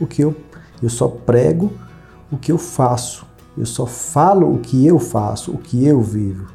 o 0.00 0.06
que 0.06 0.22
eu, 0.22 0.34
eu 0.82 0.88
só 0.88 1.08
prego 1.08 1.72
o 2.30 2.36
que 2.36 2.52
eu 2.52 2.58
faço. 2.58 3.26
Eu 3.56 3.66
só 3.66 3.86
falo 3.86 4.52
o 4.52 4.58
que 4.58 4.86
eu 4.86 4.98
faço, 4.98 5.50
o 5.50 5.58
que 5.58 5.84
eu 5.84 6.00
vivo. 6.00 6.46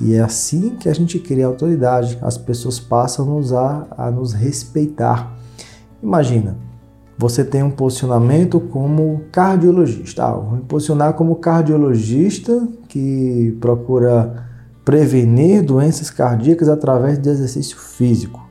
E 0.00 0.14
é 0.14 0.20
assim 0.20 0.76
que 0.76 0.88
a 0.88 0.94
gente 0.94 1.18
cria 1.18 1.46
autoridade. 1.46 2.18
As 2.22 2.38
pessoas 2.38 2.78
passam 2.80 3.24
a 3.24 3.28
nos, 3.28 3.52
a, 3.52 3.86
a 3.96 4.10
nos 4.10 4.32
respeitar. 4.32 5.36
Imagina, 6.02 6.56
você 7.16 7.44
tem 7.44 7.62
um 7.62 7.70
posicionamento 7.70 8.58
como 8.58 9.22
cardiologista. 9.30 10.24
Ah, 10.24 10.32
vou 10.32 10.56
me 10.56 10.62
posicionar 10.62 11.14
como 11.14 11.36
cardiologista 11.36 12.66
que 12.88 13.56
procura 13.60 14.48
prevenir 14.84 15.64
doenças 15.64 16.10
cardíacas 16.10 16.68
através 16.68 17.18
de 17.18 17.28
exercício 17.28 17.78
físico. 17.78 18.44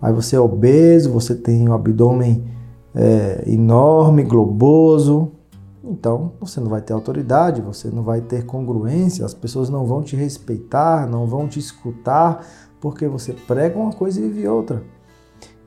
Aí 0.00 0.12
você 0.12 0.36
é 0.36 0.40
obeso, 0.40 1.12
você 1.12 1.34
tem 1.34 1.68
um 1.68 1.74
abdômen 1.74 2.44
é, 2.94 3.44
enorme, 3.46 4.22
globoso. 4.22 5.32
Então 5.82 6.32
você 6.40 6.60
não 6.60 6.68
vai 6.68 6.80
ter 6.80 6.92
autoridade, 6.92 7.60
você 7.60 7.88
não 7.90 8.02
vai 8.02 8.20
ter 8.20 8.46
congruência, 8.46 9.26
as 9.26 9.34
pessoas 9.34 9.68
não 9.68 9.84
vão 9.84 10.02
te 10.02 10.14
respeitar, 10.14 11.08
não 11.08 11.26
vão 11.26 11.48
te 11.48 11.58
escutar, 11.58 12.46
porque 12.80 13.08
você 13.08 13.32
prega 13.32 13.78
uma 13.78 13.92
coisa 13.92 14.20
e 14.20 14.22
vive 14.22 14.46
outra. 14.46 14.82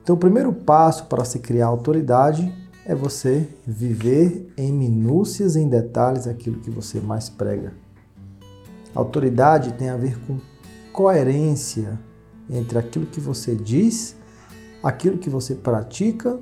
Então 0.04 0.14
o 0.14 0.18
primeiro 0.18 0.52
passo 0.52 1.06
para 1.06 1.24
se 1.24 1.40
criar 1.40 1.66
autoridade 1.66 2.54
é 2.86 2.94
você 2.94 3.48
viver 3.66 4.52
em 4.56 4.72
minúcias, 4.72 5.56
em 5.56 5.68
detalhes, 5.68 6.28
aquilo 6.28 6.60
que 6.60 6.70
você 6.70 7.00
mais 7.00 7.28
prega. 7.28 7.72
Autoridade 8.94 9.72
tem 9.72 9.88
a 9.88 9.96
ver 9.96 10.16
com 10.26 10.38
coerência 10.92 11.98
entre 12.48 12.78
aquilo 12.78 13.06
que 13.06 13.18
você 13.18 13.56
diz 13.56 14.14
aquilo 14.84 15.16
que 15.16 15.30
você 15.30 15.54
pratica 15.54 16.38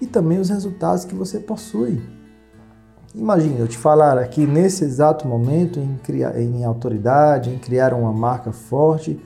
e 0.00 0.06
também 0.06 0.38
os 0.38 0.48
resultados 0.48 1.04
que 1.04 1.14
você 1.14 1.40
possui. 1.40 2.00
Imagine 3.12 3.58
eu 3.58 3.66
te 3.66 3.76
falar 3.76 4.16
aqui 4.16 4.46
nesse 4.46 4.84
exato 4.84 5.26
momento 5.26 5.80
em, 5.80 5.96
criar, 5.96 6.40
em 6.40 6.64
autoridade, 6.64 7.50
em 7.50 7.58
criar 7.58 7.92
uma 7.92 8.12
marca 8.12 8.52
forte, 8.52 9.20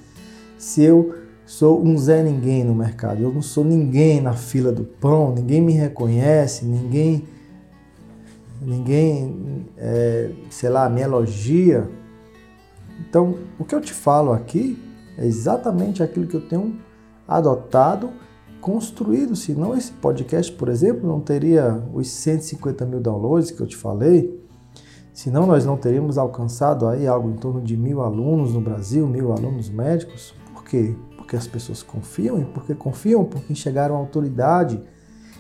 se 0.57 0.83
eu 0.83 1.15
sou 1.47 1.85
um 1.85 1.97
Zé 1.99 2.23
Ninguém 2.23 2.65
no 2.65 2.75
mercado, 2.75 3.21
eu 3.21 3.33
não 3.33 3.43
sou 3.43 3.65
ninguém 3.65 4.21
na 4.21 4.33
fila 4.33 4.73
do 4.73 4.85
pão, 4.85 5.35
ninguém 5.35 5.61
me 5.61 5.73
reconhece, 5.73 6.65
ninguém, 6.65 7.25
ninguém, 8.61 9.67
é, 9.77 10.31
sei 10.51 10.71
lá, 10.71 10.89
me 10.89 11.01
elogia. 11.01 11.89
Então, 13.09 13.37
o 13.59 13.65
que 13.65 13.75
eu 13.75 13.81
te 13.81 13.93
falo 13.93 14.33
aqui 14.33 14.79
é 15.19 15.27
exatamente 15.27 16.03
aquilo 16.03 16.27
que 16.27 16.35
eu 16.35 16.49
tenho 16.49 16.79
adotado 17.27 18.11
construído, 18.61 19.37
senão 19.37 19.77
esse 19.77 19.93
podcast, 19.93 20.51
por 20.53 20.71
exemplo, 20.71 21.07
não 21.07 21.21
teria 21.21 21.83
os 21.93 22.09
150 22.09 22.87
mil 22.87 22.99
downloads 22.99 23.51
que 23.51 23.61
eu 23.61 23.67
te 23.67 23.77
falei, 23.77 24.43
senão 25.13 25.47
nós 25.47 25.67
não 25.67 25.77
teríamos 25.77 26.17
alcançado 26.17 26.89
aí 26.89 27.07
algo 27.07 27.29
em 27.29 27.37
torno 27.37 27.61
de 27.61 27.77
mil 27.77 28.01
alunos 28.01 28.55
no 28.55 28.63
Brasil, 28.63 29.07
mil 29.07 29.33
alunos 29.33 29.69
médicos. 29.69 30.35
Por 30.55 30.65
quê? 30.65 30.97
Porque 31.25 31.37
as 31.37 31.47
pessoas 31.47 31.83
confiam 31.83 32.39
e 32.39 32.45
porque 32.45 32.75
confiam, 32.75 33.25
porque 33.25 33.51
enxergaram 33.51 33.97
autoridade 33.97 34.79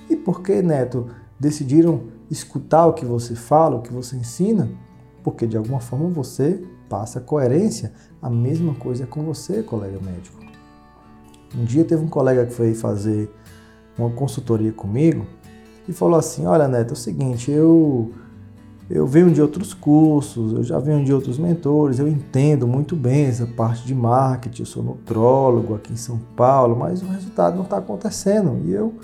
e 0.08 0.16
porque, 0.16 0.62
Neto, 0.62 1.10
decidiram 1.38 2.04
escutar 2.30 2.86
o 2.86 2.94
que 2.94 3.04
você 3.04 3.34
fala, 3.34 3.76
o 3.76 3.82
que 3.82 3.92
você 3.92 4.16
ensina, 4.16 4.70
porque 5.22 5.46
de 5.46 5.58
alguma 5.58 5.80
forma 5.80 6.08
você 6.08 6.64
passa 6.88 7.20
coerência. 7.20 7.92
A 8.22 8.30
mesma 8.30 8.74
coisa 8.74 9.04
é 9.04 9.06
com 9.06 9.22
você, 9.24 9.62
colega 9.62 10.00
médico. 10.00 10.42
Um 11.54 11.64
dia 11.64 11.84
teve 11.84 12.02
um 12.02 12.08
colega 12.08 12.46
que 12.46 12.54
foi 12.54 12.74
fazer 12.74 13.30
uma 13.98 14.08
consultoria 14.10 14.72
comigo 14.72 15.26
e 15.86 15.92
falou 15.92 16.18
assim: 16.18 16.46
Olha, 16.46 16.66
Neto, 16.66 16.90
é 16.90 16.92
o 16.94 16.96
seguinte, 16.96 17.50
eu, 17.50 18.10
eu 18.90 19.06
venho 19.06 19.30
de 19.30 19.40
outros 19.40 19.72
cursos, 19.72 20.52
eu 20.52 20.62
já 20.62 20.78
venho 20.78 21.04
de 21.04 21.12
outros 21.12 21.38
mentores, 21.38 21.98
eu 21.98 22.06
entendo 22.06 22.66
muito 22.66 22.94
bem 22.94 23.24
essa 23.24 23.46
parte 23.46 23.86
de 23.86 23.94
marketing, 23.94 24.62
eu 24.62 24.66
sou 24.66 24.82
nutrólogo 24.82 25.74
aqui 25.74 25.92
em 25.92 25.96
São 25.96 26.18
Paulo, 26.36 26.76
mas 26.76 27.02
o 27.02 27.06
resultado 27.06 27.56
não 27.56 27.64
está 27.64 27.78
acontecendo 27.78 28.60
e 28.66 28.72
eu 28.72 28.94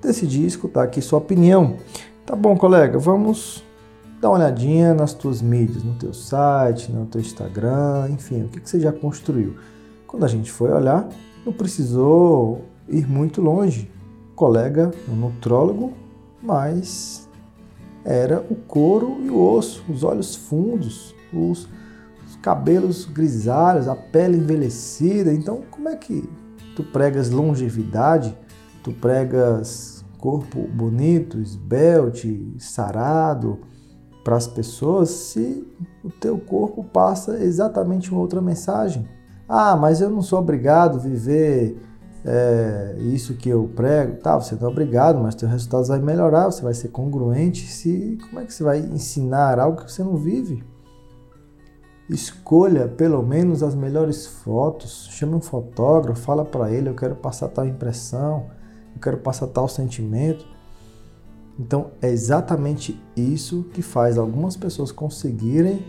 decidi 0.00 0.46
escutar 0.46 0.84
aqui 0.84 1.02
sua 1.02 1.18
opinião. 1.18 1.76
Tá 2.24 2.36
bom, 2.36 2.56
colega, 2.56 2.98
vamos 2.98 3.64
dar 4.20 4.30
uma 4.30 4.38
olhadinha 4.38 4.94
nas 4.94 5.14
tuas 5.14 5.42
mídias, 5.42 5.82
no 5.82 5.94
teu 5.94 6.12
site, 6.12 6.92
no 6.92 7.06
teu 7.06 7.20
Instagram, 7.20 8.08
enfim, 8.10 8.44
o 8.44 8.48
que, 8.48 8.60
que 8.60 8.70
você 8.70 8.78
já 8.78 8.92
construiu. 8.92 9.56
Quando 10.06 10.24
a 10.24 10.28
gente 10.28 10.50
foi 10.50 10.70
olhar, 10.70 11.08
não 11.44 11.52
precisou 11.52 12.64
ir 12.88 13.06
muito 13.06 13.40
longe. 13.40 13.90
Colega, 14.34 14.92
um 15.08 15.14
nutrólogo, 15.14 15.92
mas 16.42 17.27
era 18.08 18.40
o 18.48 18.54
couro 18.54 19.18
e 19.22 19.28
o 19.28 19.38
osso, 19.38 19.84
os 19.86 20.02
olhos 20.02 20.34
fundos, 20.34 21.14
os, 21.30 21.68
os 22.26 22.36
cabelos 22.40 23.04
grisalhos, 23.04 23.86
a 23.86 23.94
pele 23.94 24.38
envelhecida. 24.38 25.30
Então, 25.30 25.62
como 25.70 25.90
é 25.90 25.96
que 25.96 26.26
tu 26.74 26.82
pregas 26.82 27.28
longevidade, 27.28 28.34
tu 28.82 28.92
pregas 28.92 30.02
corpo 30.16 30.66
bonito, 30.68 31.38
esbelte, 31.38 32.54
sarado, 32.58 33.58
para 34.24 34.36
as 34.36 34.46
pessoas 34.46 35.10
se 35.10 35.66
o 36.02 36.08
teu 36.08 36.38
corpo 36.38 36.82
passa 36.82 37.38
exatamente 37.44 38.10
uma 38.10 38.20
outra 38.20 38.40
mensagem. 38.40 39.06
Ah, 39.46 39.76
mas 39.76 40.00
eu 40.00 40.08
não 40.08 40.22
sou 40.22 40.38
obrigado 40.38 40.96
a 40.96 41.00
viver 41.00 41.76
é, 42.24 42.96
isso 42.98 43.34
que 43.34 43.48
eu 43.48 43.70
prego. 43.74 44.16
Tá, 44.16 44.36
você 44.36 44.56
é 44.60 44.66
obrigado, 44.66 45.18
mas 45.18 45.34
teu 45.34 45.48
resultado 45.48 45.86
vai 45.86 46.00
melhorar, 46.00 46.46
você 46.46 46.62
vai 46.62 46.74
ser 46.74 46.88
congruente. 46.88 47.66
Se 47.66 48.18
Como 48.28 48.40
é 48.40 48.44
que 48.44 48.52
você 48.52 48.62
vai 48.62 48.78
ensinar 48.80 49.58
algo 49.58 49.84
que 49.84 49.90
você 49.90 50.02
não 50.02 50.16
vive? 50.16 50.64
Escolha 52.08 52.88
pelo 52.88 53.22
menos 53.22 53.62
as 53.62 53.74
melhores 53.74 54.26
fotos, 54.26 55.08
chame 55.10 55.34
um 55.34 55.40
fotógrafo, 55.40 56.20
fala 56.20 56.44
para 56.44 56.70
ele, 56.70 56.88
eu 56.88 56.94
quero 56.94 57.14
passar 57.14 57.48
tal 57.48 57.66
impressão, 57.66 58.46
eu 58.94 59.00
quero 59.00 59.18
passar 59.18 59.46
tal 59.48 59.68
sentimento. 59.68 60.46
Então 61.58 61.90
é 62.00 62.08
exatamente 62.08 62.98
isso 63.16 63.64
que 63.74 63.82
faz 63.82 64.16
algumas 64.16 64.56
pessoas 64.56 64.90
conseguirem 64.90 65.84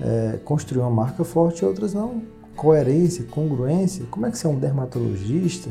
é, 0.00 0.38
construir 0.44 0.82
uma 0.82 0.90
marca 0.90 1.24
forte 1.24 1.62
e 1.62 1.64
outras 1.64 1.94
não. 1.94 2.35
Coerência, 2.56 3.24
congruência. 3.30 4.06
Como 4.10 4.26
é 4.26 4.30
que 4.30 4.38
você 4.38 4.46
é 4.46 4.50
um 4.50 4.58
dermatologista 4.58 5.70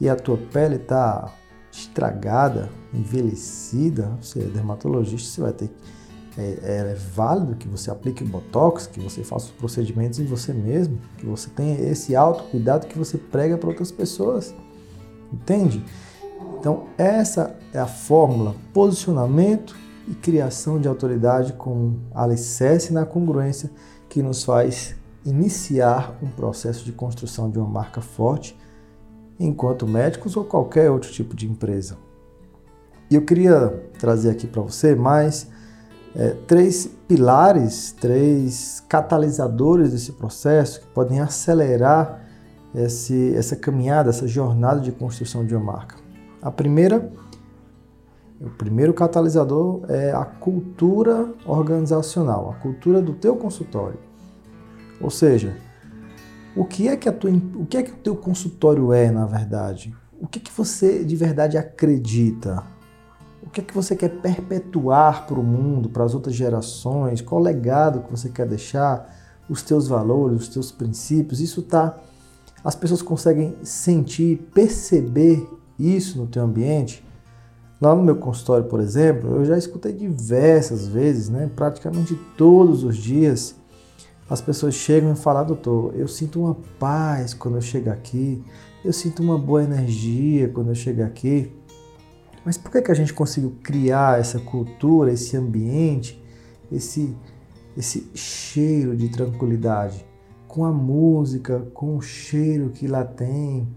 e 0.00 0.08
a 0.08 0.16
tua 0.16 0.36
pele 0.36 0.76
está 0.76 1.32
estragada, 1.70 2.70
envelhecida? 2.94 4.16
Você 4.20 4.40
é 4.40 4.44
dermatologista, 4.44 5.28
você 5.28 5.40
vai 5.40 5.52
ter 5.52 5.70
é, 6.38 6.58
é, 6.62 6.96
válido 7.14 7.56
que 7.56 7.68
você 7.68 7.90
aplique 7.90 8.22
o 8.22 8.26
botox, 8.26 8.86
que 8.86 9.00
você 9.00 9.22
faça 9.22 9.46
os 9.46 9.50
procedimentos 9.52 10.18
em 10.18 10.24
você 10.24 10.52
mesmo, 10.52 10.98
que 11.18 11.26
você 11.26 11.50
tenha 11.50 11.78
esse 11.78 12.16
autocuidado 12.16 12.86
que 12.86 12.98
você 12.98 13.18
prega 13.18 13.58
para 13.58 13.68
outras 13.68 13.90
pessoas. 13.90 14.54
Entende? 15.32 15.84
Então, 16.58 16.84
essa 16.96 17.56
é 17.72 17.78
a 17.78 17.86
fórmula: 17.86 18.54
posicionamento 18.72 19.76
e 20.08 20.14
criação 20.14 20.80
de 20.80 20.88
autoridade 20.88 21.52
com 21.54 21.94
alicerce 22.14 22.92
na 22.92 23.04
congruência 23.04 23.70
que 24.08 24.22
nos 24.22 24.44
faz 24.44 24.94
iniciar 25.24 26.16
um 26.22 26.28
processo 26.28 26.84
de 26.84 26.92
construção 26.92 27.50
de 27.50 27.58
uma 27.58 27.68
marca 27.68 28.00
forte 28.00 28.58
enquanto 29.38 29.86
médicos 29.86 30.36
ou 30.36 30.44
qualquer 30.44 30.90
outro 30.90 31.10
tipo 31.10 31.34
de 31.34 31.48
empresa. 31.48 31.96
E 33.10 33.14
eu 33.14 33.22
queria 33.22 33.68
trazer 33.98 34.30
aqui 34.30 34.46
para 34.46 34.62
você 34.62 34.94
mais 34.94 35.48
é, 36.14 36.30
três 36.46 36.86
pilares, 37.08 37.92
três 37.92 38.82
catalisadores 38.88 39.92
desse 39.92 40.12
processo 40.12 40.80
que 40.80 40.86
podem 40.88 41.20
acelerar 41.20 42.22
esse, 42.74 43.34
essa 43.34 43.56
caminhada, 43.56 44.10
essa 44.10 44.26
jornada 44.26 44.80
de 44.80 44.92
construção 44.92 45.44
de 45.44 45.54
uma 45.54 45.72
marca. 45.72 45.96
A 46.40 46.50
primeira, 46.50 47.10
o 48.40 48.50
primeiro 48.50 48.94
catalisador 48.94 49.82
é 49.88 50.12
a 50.12 50.24
cultura 50.24 51.32
organizacional, 51.46 52.50
a 52.50 52.54
cultura 52.62 53.00
do 53.00 53.12
teu 53.14 53.36
consultório. 53.36 53.98
Ou 55.02 55.10
seja, 55.10 55.56
o 56.54 56.64
que 56.64 56.88
é 56.88 56.96
que, 56.96 57.08
a 57.08 57.12
tua, 57.12 57.30
o, 57.30 57.66
que 57.66 57.76
é 57.76 57.82
que 57.82 57.90
o 57.90 57.96
teu 57.96 58.14
consultório 58.14 58.92
é, 58.92 59.10
na 59.10 59.26
verdade? 59.26 59.94
O 60.20 60.26
que, 60.26 60.38
é 60.38 60.42
que 60.42 60.52
você 60.52 61.04
de 61.04 61.16
verdade 61.16 61.58
acredita? 61.58 62.62
O 63.42 63.50
que 63.50 63.60
é 63.60 63.64
que 63.64 63.74
você 63.74 63.96
quer 63.96 64.20
perpetuar 64.20 65.26
para 65.26 65.38
o 65.38 65.42
mundo, 65.42 65.88
para 65.88 66.04
as 66.04 66.14
outras 66.14 66.34
gerações? 66.34 67.20
Qual 67.20 67.40
legado 67.40 68.02
que 68.02 68.10
você 68.10 68.28
quer 68.28 68.46
deixar? 68.46 69.20
Os 69.48 69.60
teus 69.60 69.88
valores, 69.88 70.42
os 70.42 70.48
teus 70.48 70.70
princípios? 70.70 71.40
Isso 71.40 71.60
está. 71.60 71.98
As 72.64 72.76
pessoas 72.76 73.02
conseguem 73.02 73.56
sentir, 73.64 74.48
perceber 74.54 75.44
isso 75.78 76.18
no 76.18 76.28
teu 76.28 76.44
ambiente, 76.44 77.04
lá 77.80 77.94
no 77.94 78.02
meu 78.02 78.14
consultório, 78.16 78.66
por 78.66 78.78
exemplo, 78.78 79.34
eu 79.36 79.44
já 79.44 79.58
escutei 79.58 79.92
diversas 79.92 80.86
vezes, 80.86 81.28
né, 81.28 81.50
praticamente 81.56 82.14
todos 82.36 82.84
os 82.84 82.96
dias, 82.96 83.56
as 84.28 84.40
pessoas 84.40 84.74
chegam 84.74 85.12
e 85.12 85.16
falam, 85.16 85.44
doutor, 85.44 85.94
eu 85.94 86.08
sinto 86.08 86.40
uma 86.40 86.54
paz 86.78 87.34
quando 87.34 87.56
eu 87.56 87.62
chego 87.62 87.90
aqui, 87.90 88.42
eu 88.84 88.92
sinto 88.92 89.22
uma 89.22 89.38
boa 89.38 89.62
energia 89.62 90.48
quando 90.48 90.68
eu 90.68 90.74
chego 90.74 91.02
aqui. 91.02 91.52
Mas 92.44 92.58
por 92.58 92.72
que, 92.72 92.82
que 92.82 92.90
a 92.90 92.94
gente 92.94 93.12
conseguiu 93.12 93.56
criar 93.62 94.18
essa 94.18 94.38
cultura, 94.38 95.12
esse 95.12 95.36
ambiente, 95.36 96.20
esse, 96.70 97.14
esse 97.76 98.10
cheiro 98.14 98.96
de 98.96 99.08
tranquilidade? 99.08 100.04
Com 100.48 100.64
a 100.64 100.72
música, 100.72 101.60
com 101.72 101.96
o 101.96 102.02
cheiro 102.02 102.70
que 102.70 102.86
lá 102.86 103.04
tem, 103.04 103.68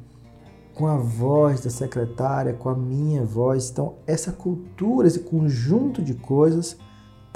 com 0.74 0.88
a 0.88 0.98
voz 0.98 1.62
da 1.62 1.70
secretária, 1.70 2.54
com 2.54 2.70
a 2.70 2.76
minha 2.76 3.24
voz. 3.24 3.70
Então, 3.70 3.96
essa 4.06 4.32
cultura, 4.32 5.08
esse 5.08 5.20
conjunto 5.20 6.02
de 6.02 6.14
coisas 6.16 6.78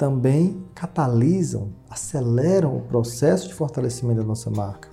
também 0.00 0.56
catalisam, 0.74 1.68
aceleram 1.90 2.74
o 2.74 2.80
processo 2.80 3.48
de 3.48 3.52
fortalecimento 3.52 4.22
da 4.22 4.26
nossa 4.26 4.48
marca. 4.48 4.88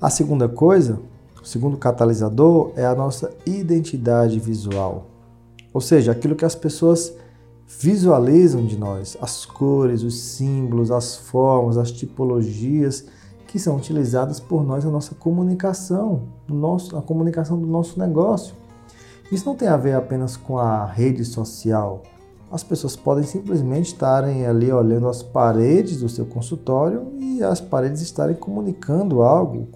A 0.00 0.08
segunda 0.08 0.48
coisa, 0.48 0.98
o 1.38 1.44
segundo 1.44 1.76
catalisador 1.76 2.72
é 2.76 2.86
a 2.86 2.94
nossa 2.94 3.30
identidade 3.44 4.40
visual. 4.40 5.04
Ou 5.70 5.82
seja, 5.82 6.12
aquilo 6.12 6.34
que 6.34 6.46
as 6.46 6.54
pessoas 6.54 7.12
visualizam 7.68 8.64
de 8.64 8.78
nós, 8.78 9.18
as 9.20 9.44
cores, 9.44 10.02
os 10.02 10.18
símbolos, 10.18 10.90
as 10.90 11.16
formas, 11.16 11.76
as 11.76 11.92
tipologias 11.92 13.04
que 13.46 13.58
são 13.58 13.76
utilizadas 13.76 14.40
por 14.40 14.64
nós 14.64 14.82
na 14.82 14.90
nossa 14.90 15.14
comunicação, 15.14 16.22
no 16.48 16.56
nosso, 16.56 16.96
a 16.96 17.02
comunicação 17.02 17.60
do 17.60 17.66
nosso 17.66 17.98
negócio. 17.98 18.54
Isso 19.30 19.44
não 19.44 19.54
tem 19.54 19.68
a 19.68 19.76
ver 19.76 19.92
apenas 19.92 20.38
com 20.38 20.56
a 20.56 20.86
rede 20.86 21.22
social. 21.22 22.02
As 22.50 22.62
pessoas 22.62 22.94
podem 22.94 23.24
simplesmente 23.24 23.86
estarem 23.86 24.46
ali 24.46 24.70
olhando 24.70 25.08
as 25.08 25.22
paredes 25.22 26.00
do 26.00 26.08
seu 26.08 26.24
consultório 26.24 27.12
e 27.18 27.42
as 27.42 27.60
paredes 27.60 28.00
estarem 28.00 28.36
comunicando 28.36 29.20
algo. 29.22 29.68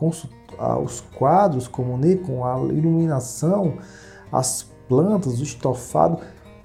Os 0.85 1.01
quadros 1.01 1.67
comunicam, 1.67 2.45
a 2.45 2.59
iluminação, 2.61 3.79
as 4.31 4.71
plantas, 4.89 5.41
o 5.41 5.43
estofado, 5.43 6.19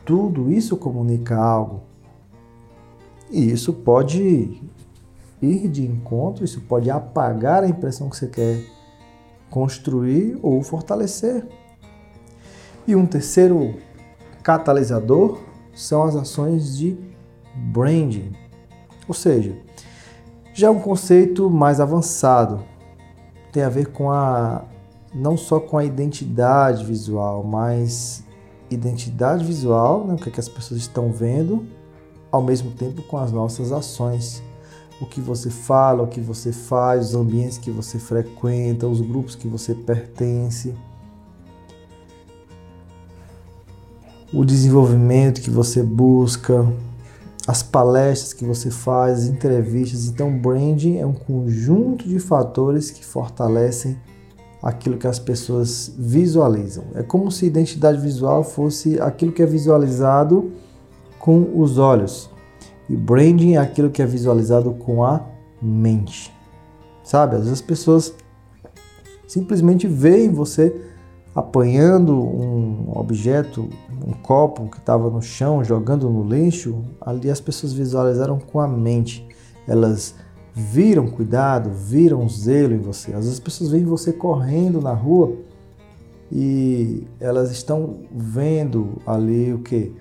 tudo 0.05 0.51
isso 0.51 0.77
comunica 0.77 1.35
algo. 1.35 1.81
E 3.31 3.51
isso 3.51 3.73
pode 3.73 4.61
ir 5.41 5.67
de 5.67 5.85
encontro, 5.85 6.45
isso 6.45 6.61
pode 6.61 6.89
apagar 6.89 7.63
a 7.63 7.67
impressão 7.67 8.09
que 8.09 8.17
você 8.17 8.27
quer 8.27 8.63
construir 9.49 10.37
ou 10.43 10.61
fortalecer. 10.61 11.47
E 12.87 12.95
um 12.95 13.07
terceiro 13.07 13.75
catalisador 14.43 15.39
são 15.75 16.03
as 16.03 16.15
ações 16.15 16.77
de 16.77 16.97
branding, 17.55 18.31
ou 19.07 19.13
seja, 19.13 19.55
já 20.53 20.67
é 20.67 20.69
um 20.69 20.79
conceito 20.79 21.49
mais 21.49 21.79
avançado, 21.79 22.63
tem 23.51 23.61
a 23.61 23.69
ver 23.69 23.91
com 23.91 24.09
a 24.09 24.63
não 25.13 25.37
só 25.37 25.59
com 25.59 25.77
a 25.77 25.85
identidade 25.85 26.83
visual, 26.83 27.43
mas 27.43 28.23
identidade 28.69 29.45
visual, 29.45 30.05
né, 30.05 30.13
o 30.15 30.17
que, 30.17 30.29
é 30.29 30.31
que 30.31 30.39
as 30.39 30.49
pessoas 30.49 30.81
estão 30.81 31.11
vendo, 31.11 31.65
ao 32.29 32.41
mesmo 32.41 32.71
tempo 32.71 33.01
com 33.03 33.17
as 33.17 33.31
nossas 33.31 33.71
ações. 33.71 34.43
O 34.99 35.05
que 35.05 35.21
você 35.21 35.49
fala, 35.49 36.03
o 36.03 36.07
que 36.07 36.19
você 36.19 36.51
faz, 36.51 37.09
os 37.09 37.15
ambientes 37.15 37.57
que 37.57 37.71
você 37.71 37.97
frequenta, 37.97 38.87
os 38.87 39.01
grupos 39.01 39.35
que 39.35 39.47
você 39.47 39.73
pertence, 39.73 40.73
o 44.33 44.43
desenvolvimento 44.43 45.41
que 45.41 45.49
você 45.49 45.81
busca, 45.83 46.65
as 47.47 47.61
palestras 47.61 48.33
que 48.33 48.43
você 48.43 48.71
faz, 48.71 49.19
as 49.19 49.25
entrevistas. 49.25 50.07
Então, 50.07 50.35
branding 50.37 50.97
é 50.97 51.05
um 51.05 51.13
conjunto 51.13 52.07
de 52.07 52.19
fatores 52.19 52.89
que 52.89 53.05
fortalecem 53.05 53.97
aquilo 54.61 54.97
que 54.97 55.05
as 55.05 55.19
pessoas 55.19 55.93
visualizam. 55.97 56.85
É 56.95 57.03
como 57.03 57.31
se 57.31 57.45
identidade 57.45 57.99
visual 57.99 58.43
fosse 58.43 58.99
aquilo 58.99 59.31
que 59.31 59.43
é 59.43 59.45
visualizado 59.45 60.51
com 61.19 61.51
os 61.55 61.77
olhos. 61.77 62.29
E 62.89 62.95
branding 62.95 63.53
é 63.53 63.57
aquilo 63.57 63.91
que 63.91 64.01
é 64.01 64.05
visualizado 64.05 64.71
com 64.73 65.03
a 65.03 65.23
mente. 65.61 66.33
Sabe? 67.03 67.35
Às 67.35 67.41
vezes 67.41 67.53
as 67.53 67.61
pessoas 67.61 68.13
simplesmente 69.27 69.87
veem 69.87 70.29
você 70.29 70.75
apanhando 71.35 72.15
um 72.15 72.91
objeto, 72.95 73.69
um 74.05 74.13
copo 74.13 74.69
que 74.69 74.77
estava 74.77 75.09
no 75.09 75.21
chão, 75.21 75.63
jogando 75.63 76.09
no 76.09 76.23
lixo, 76.23 76.83
ali 76.99 77.29
as 77.29 77.39
pessoas 77.39 77.73
visualizaram 77.73 78.39
com 78.39 78.59
a 78.59 78.67
mente. 78.67 79.25
Elas 79.67 80.15
viram 80.53 81.07
cuidado, 81.07 81.69
viram 81.69 82.27
zelo 82.29 82.73
em 82.73 82.79
você. 82.79 83.11
Às 83.11 83.17
vezes 83.17 83.33
as 83.33 83.39
pessoas 83.39 83.71
veem 83.71 83.83
você 83.83 84.13
correndo 84.13 84.81
na 84.81 84.93
rua 84.93 85.35
e 86.31 87.03
elas 87.19 87.51
estão 87.51 87.99
vendo 88.11 89.01
ali 89.05 89.53
o 89.53 89.59
que? 89.59 89.93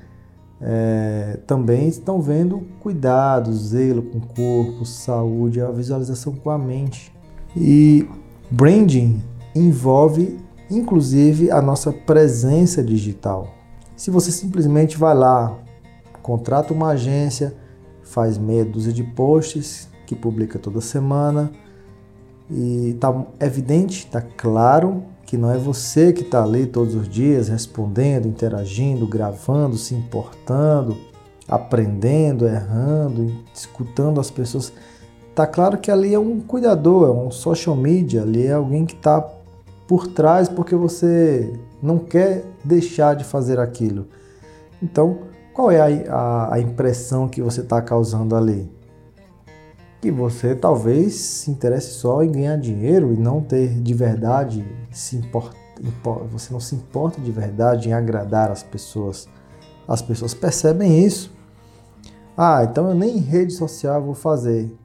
É, 0.60 1.40
também 1.46 1.88
estão 1.88 2.22
vendo 2.22 2.62
cuidado, 2.80 3.52
zelo 3.52 4.02
com 4.02 4.18
o 4.18 4.26
corpo, 4.26 4.86
saúde, 4.86 5.60
a 5.60 5.70
visualização 5.70 6.34
com 6.34 6.50
a 6.50 6.56
mente. 6.56 7.12
E 7.56 8.08
branding 8.50 9.22
envolve 9.54 10.38
inclusive 10.70 11.50
a 11.50 11.60
nossa 11.60 11.92
presença 11.92 12.82
digital. 12.82 13.54
Se 13.96 14.10
você 14.10 14.32
simplesmente 14.32 14.96
vai 14.96 15.14
lá, 15.14 15.56
contrata 16.22 16.72
uma 16.72 16.88
agência, 16.88 17.54
faz 18.02 18.36
meia 18.36 18.64
dúzia 18.64 18.92
de 18.92 19.04
posts 19.04 19.88
que 20.06 20.14
publica 20.14 20.58
toda 20.58 20.80
semana 20.80 21.50
e 22.50 22.90
está 22.90 23.24
evidente, 23.40 24.00
está 24.00 24.20
claro 24.20 25.04
que 25.24 25.38
não 25.38 25.50
é 25.50 25.56
você 25.56 26.12
que 26.12 26.22
está 26.22 26.42
ali 26.42 26.66
todos 26.66 26.94
os 26.94 27.08
dias 27.08 27.48
respondendo, 27.48 28.26
interagindo, 28.26 29.06
gravando, 29.06 29.76
se 29.76 29.94
importando, 29.94 30.96
aprendendo, 31.48 32.46
errando, 32.46 33.32
escutando 33.54 34.20
as 34.20 34.30
pessoas. 34.30 34.72
Tá 35.34 35.46
claro 35.46 35.78
que 35.78 35.90
ali 35.90 36.14
é 36.14 36.18
um 36.18 36.40
cuidador, 36.40 37.08
é 37.08 37.12
um 37.12 37.30
social 37.30 37.74
media, 37.74 38.22
ali 38.22 38.46
é 38.46 38.52
alguém 38.52 38.84
que 38.84 38.94
está 38.94 39.20
por 39.86 40.08
trás 40.08 40.48
porque 40.48 40.74
você 40.74 41.52
não 41.82 41.98
quer 41.98 42.44
deixar 42.64 43.14
de 43.14 43.24
fazer 43.24 43.58
aquilo. 43.60 44.08
Então, 44.82 45.18
qual 45.52 45.70
é 45.70 45.80
a, 45.80 46.12
a, 46.12 46.54
a 46.54 46.60
impressão 46.60 47.28
que 47.28 47.40
você 47.40 47.60
está 47.60 47.80
causando 47.80 48.34
ali? 48.34 48.70
Que 50.00 50.10
você 50.10 50.54
talvez 50.54 51.14
se 51.14 51.50
interesse 51.50 51.92
só 51.92 52.22
em 52.22 52.32
ganhar 52.32 52.56
dinheiro 52.56 53.12
e 53.12 53.16
não 53.16 53.40
ter 53.40 53.80
de 53.80 53.94
verdade 53.94 54.66
se 54.90 55.16
importa, 55.16 55.56
você 56.30 56.52
não 56.52 56.60
se 56.60 56.74
importa 56.74 57.20
de 57.20 57.30
verdade 57.30 57.88
em 57.88 57.92
agradar 57.92 58.50
as 58.50 58.62
pessoas. 58.62 59.28
As 59.86 60.02
pessoas 60.02 60.34
percebem 60.34 61.04
isso. 61.04 61.32
Ah, 62.36 62.64
então 62.64 62.88
eu 62.88 62.94
nem 62.94 63.16
em 63.16 63.20
rede 63.20 63.52
social 63.52 64.02
vou 64.02 64.14
fazer. 64.14 64.76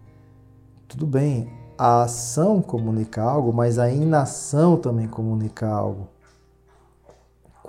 Tudo 0.88 1.06
bem, 1.06 1.50
a 1.78 2.04
ação 2.04 2.62
comunica 2.62 3.22
algo, 3.22 3.54
mas 3.54 3.80
a 3.80 3.90
inação 3.90 4.78
também 4.78 5.08
comunica 5.08 5.68
algo. 5.68 6.08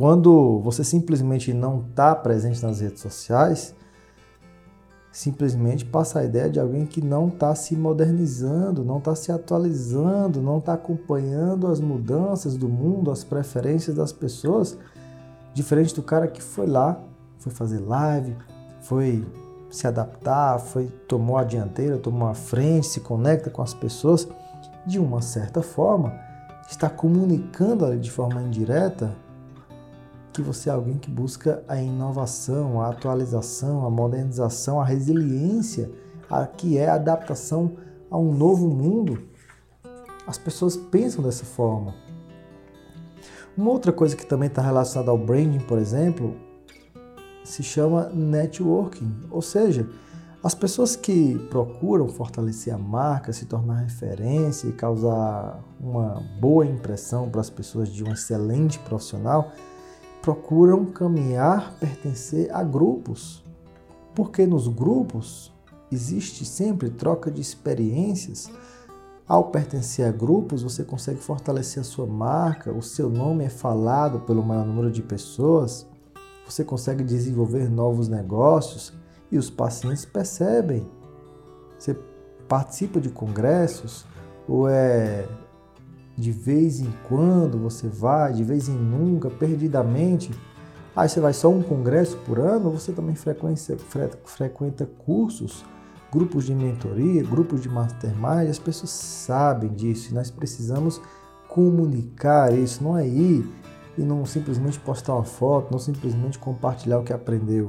Quando 0.00 0.60
você 0.60 0.82
simplesmente 0.82 1.52
não 1.52 1.80
está 1.80 2.14
presente 2.14 2.62
nas 2.62 2.80
redes 2.80 3.02
sociais, 3.02 3.74
simplesmente 5.12 5.84
passa 5.84 6.20
a 6.20 6.24
ideia 6.24 6.48
de 6.48 6.58
alguém 6.58 6.86
que 6.86 7.04
não 7.04 7.28
está 7.28 7.54
se 7.54 7.76
modernizando, 7.76 8.82
não 8.82 8.96
está 8.96 9.14
se 9.14 9.30
atualizando, 9.30 10.40
não 10.40 10.56
está 10.56 10.72
acompanhando 10.72 11.66
as 11.66 11.80
mudanças 11.80 12.56
do 12.56 12.66
mundo, 12.66 13.10
as 13.10 13.22
preferências 13.24 13.94
das 13.94 14.10
pessoas, 14.10 14.78
diferente 15.52 15.94
do 15.94 16.02
cara 16.02 16.26
que 16.26 16.42
foi 16.42 16.66
lá, 16.66 16.98
foi 17.36 17.52
fazer 17.52 17.80
live, 17.80 18.34
foi 18.80 19.22
se 19.68 19.86
adaptar, 19.86 20.60
foi 20.60 20.86
tomou 21.06 21.36
a 21.36 21.44
dianteira, 21.44 21.98
tomou 21.98 22.26
a 22.26 22.32
frente, 22.32 22.86
se 22.86 23.00
conecta 23.00 23.50
com 23.50 23.60
as 23.60 23.74
pessoas, 23.74 24.26
de 24.86 24.98
uma 24.98 25.20
certa 25.20 25.60
forma, 25.60 26.14
está 26.70 26.88
comunicando 26.88 27.94
de 27.98 28.10
forma 28.10 28.40
indireta 28.40 29.14
que 30.40 30.46
você 30.46 30.70
é 30.70 30.72
alguém 30.72 30.96
que 30.96 31.11
busca 31.11 31.62
a 31.68 31.81
inovação, 31.81 32.81
a 32.81 32.88
atualização, 32.88 33.85
a 33.85 33.90
modernização, 33.90 34.81
a 34.81 34.85
resiliência, 34.85 35.90
a 36.29 36.46
que 36.46 36.79
é 36.79 36.88
a 36.88 36.94
adaptação 36.94 37.76
a 38.11 38.18
um 38.18 38.33
novo 38.33 38.68
mundo. 38.68 39.22
As 40.26 40.38
pessoas 40.38 40.76
pensam 40.76 41.22
dessa 41.22 41.44
forma. 41.44 41.94
Uma 43.57 43.70
outra 43.70 43.92
coisa 43.92 44.16
que 44.16 44.24
também 44.24 44.48
está 44.48 44.62
relacionada 44.62 45.11
ao 45.11 45.18
branding, 45.18 45.59
por 45.61 45.79
exemplo, 45.79 46.35
se 47.44 47.62
chama 47.62 48.09
networking, 48.09 49.12
ou 49.31 49.42
seja, 49.42 49.88
as 50.42 50.55
pessoas 50.55 50.96
que 50.96 51.38
procuram 51.50 52.09
fortalecer 52.09 52.74
a 52.74 52.79
marca, 52.79 53.33
se 53.33 53.44
tornar 53.44 53.81
referência 53.81 54.68
e 54.68 54.72
causar 54.72 55.62
uma 55.79 56.22
boa 56.40 56.64
impressão 56.64 57.29
para 57.29 57.42
as 57.42 57.50
pessoas 57.50 57.90
de 57.90 58.03
um 58.03 58.12
excelente 58.12 58.79
profissional, 58.79 59.53
procuram 60.22 60.85
caminhar, 60.87 61.74
pertencer 61.78 62.54
a 62.54 62.62
grupos. 62.62 63.44
Porque 64.14 64.46
nos 64.46 64.68
grupos 64.68 65.52
existe 65.90 66.44
sempre 66.44 66.90
troca 66.90 67.30
de 67.30 67.40
experiências. 67.40 68.50
Ao 69.26 69.44
pertencer 69.44 70.06
a 70.06 70.12
grupos, 70.12 70.62
você 70.62 70.83
consegue 70.85 71.20
fortalecer 71.20 71.80
a 71.80 71.85
sua 71.85 72.06
marca, 72.06 72.72
o 72.72 72.83
seu 72.83 73.09
nome 73.09 73.44
é 73.44 73.48
falado 73.48 74.20
pelo 74.20 74.42
maior 74.42 74.66
número 74.66 74.90
de 74.90 75.02
pessoas 75.02 75.87
você 76.50 76.64
consegue 76.64 77.04
desenvolver 77.04 77.70
novos 77.70 78.09
negócios 78.09 78.92
e 79.30 79.38
os 79.38 79.48
pacientes 79.48 80.04
percebem. 80.04 80.85
Você 81.78 81.96
participa 82.48 83.00
de 83.00 83.09
congressos 83.09 84.04
ou 84.48 84.68
é 84.68 85.28
de 86.20 86.30
vez 86.30 86.80
em 86.80 86.92
quando 87.09 87.59
você 87.59 87.88
vai, 87.88 88.33
de 88.35 88.44
vez 88.44 88.68
em 88.68 88.76
nunca, 88.76 89.30
perdidamente. 89.30 90.30
Aí 90.94 91.09
você 91.09 91.18
vai 91.18 91.33
só 91.33 91.48
um 91.48 91.62
congresso 91.62 92.16
por 92.18 92.38
ano, 92.38 92.70
você 92.70 92.92
também 92.92 93.14
frequenta, 93.14 93.78
frequenta 94.24 94.87
cursos, 94.87 95.64
grupos 96.12 96.44
de 96.44 96.54
mentoria, 96.54 97.22
grupos 97.22 97.62
de 97.62 97.68
mastermind, 97.68 98.50
as 98.50 98.59
pessoas 98.59 98.90
sabem 98.90 99.72
disso 99.72 100.11
e 100.11 100.14
nós 100.14 100.30
precisamos 100.30 101.00
comunicar 101.48 102.52
isso, 102.52 102.85
não 102.85 102.96
é 102.96 103.06
ir 103.06 103.48
e 103.96 104.02
não 104.02 104.24
simplesmente 104.26 104.78
postar 104.78 105.14
uma 105.14 105.24
foto, 105.24 105.72
não 105.72 105.78
simplesmente 105.78 106.38
compartilhar 106.38 106.98
o 106.98 107.02
que 107.02 107.12
aprendeu. 107.12 107.66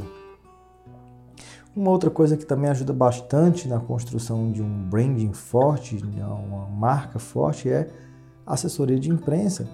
Uma 1.73 1.89
outra 1.89 2.09
coisa 2.09 2.35
que 2.35 2.45
também 2.45 2.69
ajuda 2.69 2.91
bastante 2.91 3.67
na 3.67 3.79
construção 3.79 4.51
de 4.51 4.61
um 4.61 4.89
branding 4.89 5.31
forte, 5.31 6.03
uma 6.03 6.67
marca 6.67 7.17
forte, 7.17 7.69
é 7.69 7.89
assessoria 8.53 8.99
de 8.99 9.09
imprensa. 9.09 9.67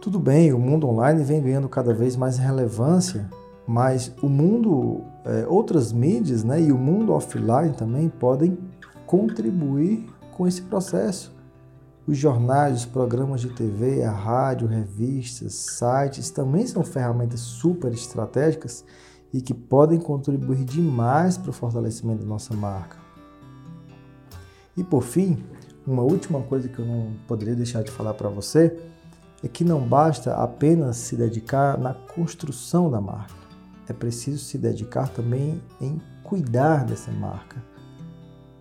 Tudo 0.00 0.18
bem, 0.20 0.52
o 0.52 0.58
mundo 0.58 0.88
online 0.88 1.24
vem 1.24 1.42
ganhando 1.42 1.68
cada 1.68 1.92
vez 1.92 2.16
mais 2.16 2.38
relevância, 2.38 3.28
mas 3.66 4.12
o 4.22 4.28
mundo, 4.28 5.02
é, 5.24 5.46
outras 5.48 5.92
mídias 5.92 6.44
né, 6.44 6.60
e 6.62 6.70
o 6.70 6.78
mundo 6.78 7.12
offline 7.12 7.72
também 7.72 8.08
podem 8.08 8.56
contribuir 9.04 10.06
com 10.36 10.46
esse 10.46 10.62
processo. 10.62 11.34
Os 12.06 12.16
jornais, 12.16 12.76
os 12.76 12.86
programas 12.86 13.40
de 13.40 13.48
TV, 13.48 14.04
a 14.04 14.12
rádio, 14.12 14.68
revistas, 14.68 15.54
sites 15.54 16.30
também 16.30 16.64
são 16.64 16.84
ferramentas 16.84 17.40
super 17.40 17.92
estratégicas 17.92 18.84
e 19.32 19.40
que 19.40 19.52
podem 19.52 19.98
contribuir 19.98 20.64
demais 20.64 21.36
para 21.36 21.50
o 21.50 21.52
fortalecimento 21.52 22.22
da 22.22 22.28
nossa 22.28 22.54
marca. 22.54 22.96
E 24.76 24.84
por 24.84 25.02
fim, 25.02 25.42
uma 25.86 26.02
última 26.02 26.40
coisa 26.42 26.68
que 26.68 26.78
eu 26.78 26.84
não 26.84 27.12
poderia 27.26 27.54
deixar 27.54 27.82
de 27.82 27.90
falar 27.90 28.14
para 28.14 28.28
você 28.28 28.76
é 29.42 29.48
que 29.48 29.64
não 29.64 29.80
basta 29.80 30.34
apenas 30.34 30.96
se 30.96 31.16
dedicar 31.16 31.78
na 31.78 31.94
construção 31.94 32.90
da 32.90 33.00
marca. 33.00 33.34
É 33.88 33.92
preciso 33.92 34.38
se 34.38 34.58
dedicar 34.58 35.08
também 35.08 35.62
em 35.80 36.00
cuidar 36.24 36.84
dessa 36.84 37.12
marca 37.12 37.62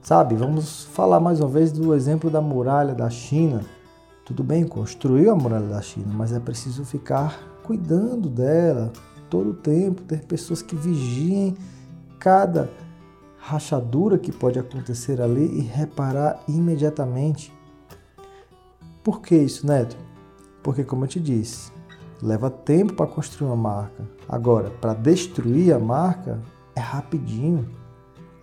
Sabe, 0.05 0.35
vamos 0.35 0.83
falar 0.83 1.19
mais 1.19 1.39
uma 1.39 1.49
vez 1.49 1.71
do 1.71 1.95
exemplo 1.95 2.29
da 2.29 2.39
muralha 2.39 2.93
da 2.93 3.09
China. 3.09 3.61
Tudo 4.23 4.43
bem, 4.43 4.63
construiu 4.63 5.31
a 5.31 5.35
muralha 5.35 5.65
da 5.65 5.81
China, 5.81 6.13
mas 6.13 6.31
é 6.31 6.39
preciso 6.39 6.85
ficar 6.85 7.39
cuidando 7.63 8.29
dela 8.29 8.93
todo 9.31 9.49
o 9.49 9.53
tempo, 9.55 10.03
ter 10.03 10.23
pessoas 10.25 10.61
que 10.61 10.75
vigiem 10.75 11.57
cada 12.19 12.69
rachadura 13.47 14.17
que 14.17 14.31
pode 14.31 14.57
acontecer 14.57 15.21
ali 15.21 15.59
e 15.59 15.61
reparar 15.61 16.39
imediatamente. 16.47 17.53
Por 19.03 19.21
que 19.21 19.35
isso, 19.35 19.67
Neto? 19.67 19.95
Porque, 20.63 20.83
como 20.83 21.03
eu 21.03 21.07
te 21.07 21.19
disse, 21.19 21.71
leva 22.23 22.49
tempo 22.49 22.93
para 22.93 23.05
construir 23.05 23.49
uma 23.49 23.55
marca. 23.55 24.03
Agora, 24.27 24.71
para 24.81 24.95
destruir 24.95 25.75
a 25.75 25.77
marca, 25.77 26.39
é 26.75 26.79
rapidinho. 26.79 27.69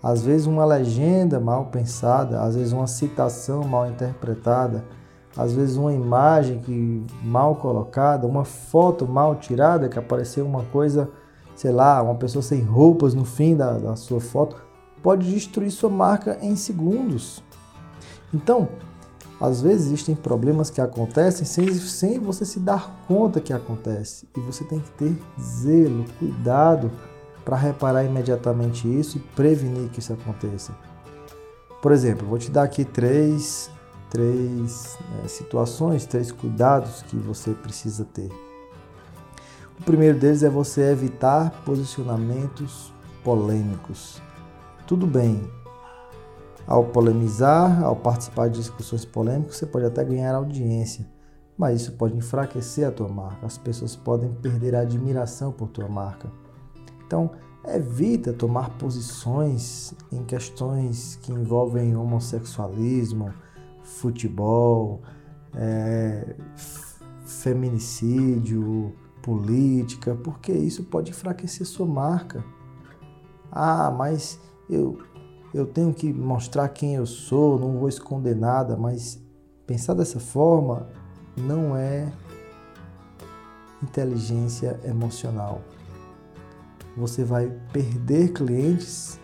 Às 0.01 0.23
vezes 0.23 0.47
uma 0.47 0.65
legenda 0.65 1.41
mal 1.41 1.67
pensada, 1.67 2.41
às 2.41 2.55
vezes 2.55 2.73
uma 2.73 2.87
citação 2.87 3.65
mal 3.65 3.89
interpretada, 3.89 4.85
às 5.37 5.53
vezes 5.53 5.77
uma 5.77 5.93
imagem 5.93 6.61
que 6.61 7.05
mal 7.25 7.57
colocada, 7.57 8.25
uma 8.25 8.45
foto 8.45 9.05
mal 9.05 9.35
tirada, 9.35 9.89
que 9.89 9.99
apareceu 9.99 10.47
uma 10.47 10.63
coisa, 10.67 11.11
sei 11.57 11.73
lá, 11.73 12.01
uma 12.03 12.15
pessoa 12.15 12.43
sem 12.43 12.63
roupas 12.63 13.15
no 13.15 13.25
fim 13.25 13.57
da, 13.57 13.79
da 13.79 13.97
sua 13.97 14.21
foto, 14.21 14.71
pode 15.03 15.31
destruir 15.31 15.71
sua 15.71 15.91
marca 15.91 16.39
em 16.41 16.57
segundos. 16.57 17.43
Então, 18.33 18.69
às 19.41 19.61
vezes 19.61 19.87
existem 19.87 20.15
problemas 20.15 20.71
que 20.71 20.81
acontecem 20.81 21.45
sem, 21.45 21.73
sem 21.75 22.19
você 22.19 22.45
se 22.45 22.61
dar 22.61 23.05
conta 23.09 23.41
que 23.41 23.53
acontece. 23.53 24.29
E 24.37 24.41
você 24.41 24.65
tem 24.65 24.79
que 24.79 24.91
ter 24.93 25.17
zelo, 25.41 26.05
cuidado 26.19 26.91
para 27.45 27.57
reparar 27.57 28.05
imediatamente 28.05 28.87
isso 28.89 29.19
e 29.19 29.21
prevenir 29.21 29.89
que 29.91 29.99
isso 29.99 30.13
aconteça. 30.13 30.73
Por 31.81 31.91
exemplo, 31.91 32.27
vou 32.27 32.39
te 32.39 32.51
dar 32.51 32.63
aqui 32.63 32.85
três 32.85 33.69
três 34.13 34.99
é, 35.25 35.29
situações, 35.29 36.05
três 36.05 36.31
cuidados 36.31 37.01
que 37.01 37.17
você 37.17 37.53
precisa 37.53 38.05
ter. 38.05 38.31
O 39.81 39.85
primeiro 39.85 40.19
deles 40.19 40.43
é 40.43 40.51
você 40.51 40.83
evitar 40.83 41.51
posicionamentos 41.65 42.93
polêmicos. 43.25 44.21
Tudo 44.93 45.07
bem, 45.07 45.43
ao 46.67 46.85
polemizar, 46.85 47.83
ao 47.83 47.97
participar 47.97 48.51
de 48.51 48.59
discussões 48.59 49.07
polêmicas, 49.07 49.57
você 49.57 49.65
pode 49.65 49.87
até 49.87 50.05
ganhar 50.05 50.35
audiência, 50.35 51.09
mas 51.57 51.81
isso 51.81 51.93
pode 51.93 52.15
enfraquecer 52.15 52.87
a 52.87 52.93
tua 52.93 53.09
marca. 53.09 53.47
As 53.47 53.57
pessoas 53.57 53.97
podem 53.97 54.31
perder 54.35 54.75
a 54.75 54.81
admiração 54.81 55.51
por 55.51 55.69
tua 55.69 55.89
marca. 55.89 56.31
Então, 57.07 57.31
evita 57.67 58.35
tomar 58.35 58.69
posições 58.77 59.95
em 60.13 60.23
questões 60.25 61.19
que 61.23 61.33
envolvem 61.33 61.97
homossexualismo, 61.97 63.33
futebol, 63.83 65.01
é, 65.55 66.37
feminicídio, 67.25 68.95
política, 69.23 70.15
porque 70.15 70.53
isso 70.53 70.85
pode 70.85 71.13
enfraquecer 71.13 71.67
sua 71.67 71.87
marca. 71.87 72.45
Ah, 73.51 73.91
mas 73.91 74.39
eu, 74.75 74.99
eu 75.53 75.67
tenho 75.67 75.93
que 75.93 76.13
mostrar 76.13 76.69
quem 76.69 76.95
eu 76.95 77.07
sou, 77.07 77.59
não 77.59 77.79
vou 77.79 77.89
esconder 77.89 78.35
nada, 78.35 78.77
mas 78.77 79.23
pensar 79.67 79.95
dessa 79.95 80.19
forma 80.19 80.87
não 81.37 81.77
é 81.77 82.11
inteligência 83.83 84.79
emocional. 84.85 85.61
Você 86.97 87.25
vai 87.25 87.51
perder 87.73 88.33
clientes 88.33 89.19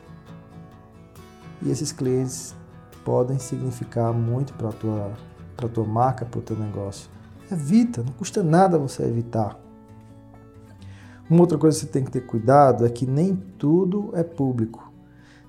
e 1.62 1.70
esses 1.70 1.92
clientes 1.92 2.54
podem 3.04 3.38
significar 3.38 4.12
muito 4.12 4.52
para 4.54 4.68
a 4.68 4.72
tua, 4.72 5.12
tua 5.72 5.84
marca, 5.84 6.24
para 6.24 6.40
o 6.40 6.42
teu 6.42 6.56
negócio. 6.56 7.11
Evita, 7.50 8.02
não 8.02 8.12
custa 8.12 8.42
nada 8.42 8.78
você 8.78 9.02
evitar. 9.02 9.58
Uma 11.28 11.40
outra 11.40 11.58
coisa 11.58 11.78
que 11.78 11.87
você 11.87 11.92
tem 11.92 12.04
que 12.04 12.11
ter 12.11 12.26
cuidado 12.26 12.87
é 12.87 12.88
que 12.88 13.06
nem 13.06 13.37
tudo 13.37 14.11
é 14.14 14.22
público. 14.22 14.88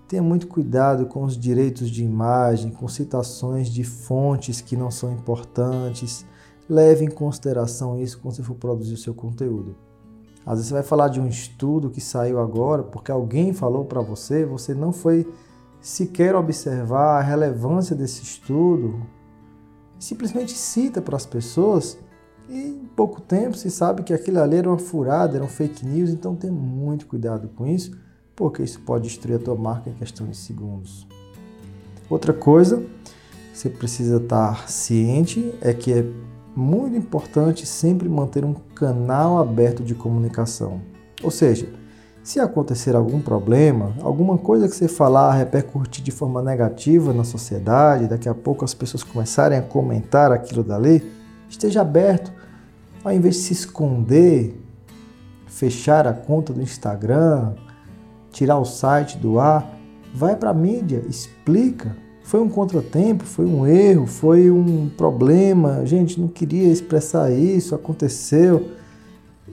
Tenha 0.09 0.23
muito 0.23 0.47
cuidado 0.47 1.05
com 1.05 1.23
os 1.23 1.37
direitos 1.37 1.87
de 1.87 2.03
imagem, 2.03 2.71
com 2.71 2.87
citações 2.87 3.69
de 3.69 3.83
fontes 3.83 4.59
que 4.59 4.75
não 4.75 4.89
são 4.89 5.13
importantes. 5.13 6.25
Leve 6.67 7.05
em 7.05 7.11
consideração 7.11 7.95
isso 7.95 8.19
quando 8.19 8.33
você 8.33 8.41
for 8.41 8.55
produzir 8.55 8.95
o 8.95 8.97
seu 8.97 9.13
conteúdo. 9.13 9.75
Às 10.43 10.53
vezes 10.55 10.69
você 10.69 10.73
vai 10.73 10.81
falar 10.81 11.09
de 11.09 11.21
um 11.21 11.27
estudo 11.27 11.91
que 11.91 12.01
saiu 12.01 12.39
agora 12.39 12.81
porque 12.81 13.11
alguém 13.11 13.53
falou 13.53 13.85
para 13.85 14.01
você, 14.01 14.43
você 14.43 14.73
não 14.73 14.91
foi 14.91 15.31
sequer 15.79 16.35
observar 16.35 17.19
a 17.19 17.21
relevância 17.21 17.95
desse 17.95 18.23
estudo, 18.23 19.05
simplesmente 19.99 20.53
cita 20.53 21.03
para 21.03 21.17
as 21.17 21.25
pessoas 21.27 21.99
e 22.49 22.69
em 22.69 22.85
pouco 22.95 23.21
tempo 23.21 23.55
se 23.55 23.69
sabe 23.69 24.01
que 24.01 24.11
aquilo 24.11 24.39
ali 24.39 24.57
era 24.57 24.69
uma 24.69 24.79
furada, 24.79 25.35
era 25.35 25.45
um 25.45 25.47
fake 25.47 25.85
news, 25.85 26.09
então 26.09 26.35
tenha 26.35 26.51
muito 26.51 27.05
cuidado 27.05 27.47
com 27.49 27.67
isso, 27.67 27.95
porque 28.39 28.63
isso 28.63 28.79
pode 28.79 29.03
destruir 29.03 29.35
a 29.35 29.39
tua 29.39 29.55
marca 29.55 29.89
em 29.89 29.93
questão 29.93 30.25
de 30.25 30.37
segundos. 30.37 31.05
Outra 32.09 32.31
coisa 32.31 32.77
que 32.77 33.57
você 33.59 33.69
precisa 33.69 34.15
estar 34.15 34.69
ciente 34.69 35.53
é 35.59 35.73
que 35.73 35.91
é 35.91 36.05
muito 36.55 36.95
importante 36.95 37.65
sempre 37.65 38.07
manter 38.07 38.45
um 38.45 38.53
canal 38.53 39.39
aberto 39.39 39.83
de 39.83 39.93
comunicação. 39.93 40.79
Ou 41.21 41.29
seja, 41.29 41.67
se 42.23 42.39
acontecer 42.39 42.95
algum 42.95 43.19
problema, 43.19 43.93
alguma 44.01 44.37
coisa 44.37 44.69
que 44.69 44.75
você 44.75 44.87
falar 44.87 45.33
repercutir 45.33 46.01
de 46.01 46.11
forma 46.11 46.41
negativa 46.41 47.11
na 47.11 47.25
sociedade, 47.25 48.07
daqui 48.07 48.29
a 48.29 48.33
pouco 48.33 48.63
as 48.63 48.73
pessoas 48.73 49.03
começarem 49.03 49.57
a 49.57 49.61
comentar 49.61 50.31
aquilo 50.31 50.63
dali, 50.63 51.11
esteja 51.49 51.81
aberto. 51.81 52.31
Ao 53.03 53.11
invés 53.11 53.35
de 53.35 53.41
se 53.41 53.53
esconder, 53.53 54.57
fechar 55.45 56.07
a 56.07 56.13
conta 56.13 56.53
do 56.53 56.61
Instagram, 56.61 57.53
tirar 58.31 58.57
o 58.59 58.65
site 58.65 59.17
do 59.17 59.39
ar, 59.39 59.77
vai 60.13 60.35
para 60.35 60.49
a 60.49 60.53
mídia, 60.53 61.03
explica. 61.07 61.95
Foi 62.23 62.39
um 62.39 62.49
contratempo, 62.49 63.23
foi 63.23 63.45
um 63.45 63.65
erro, 63.65 64.05
foi 64.05 64.51
um 64.51 64.89
problema, 64.89 65.85
gente 65.85 66.19
não 66.19 66.27
queria 66.27 66.71
expressar 66.71 67.31
isso, 67.31 67.73
aconteceu 67.73 68.69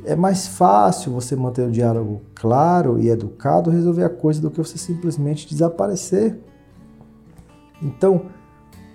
é 0.05 0.15
mais 0.15 0.47
fácil 0.47 1.13
você 1.13 1.35
manter 1.35 1.67
o 1.67 1.71
diálogo 1.71 2.23
claro 2.35 2.99
e 3.01 3.09
educado, 3.09 3.71
resolver 3.71 4.05
a 4.05 4.09
coisa 4.09 4.41
do 4.41 4.51
que 4.51 4.59
você 4.59 4.79
simplesmente 4.79 5.49
desaparecer. 5.49 6.39
Então, 7.83 8.27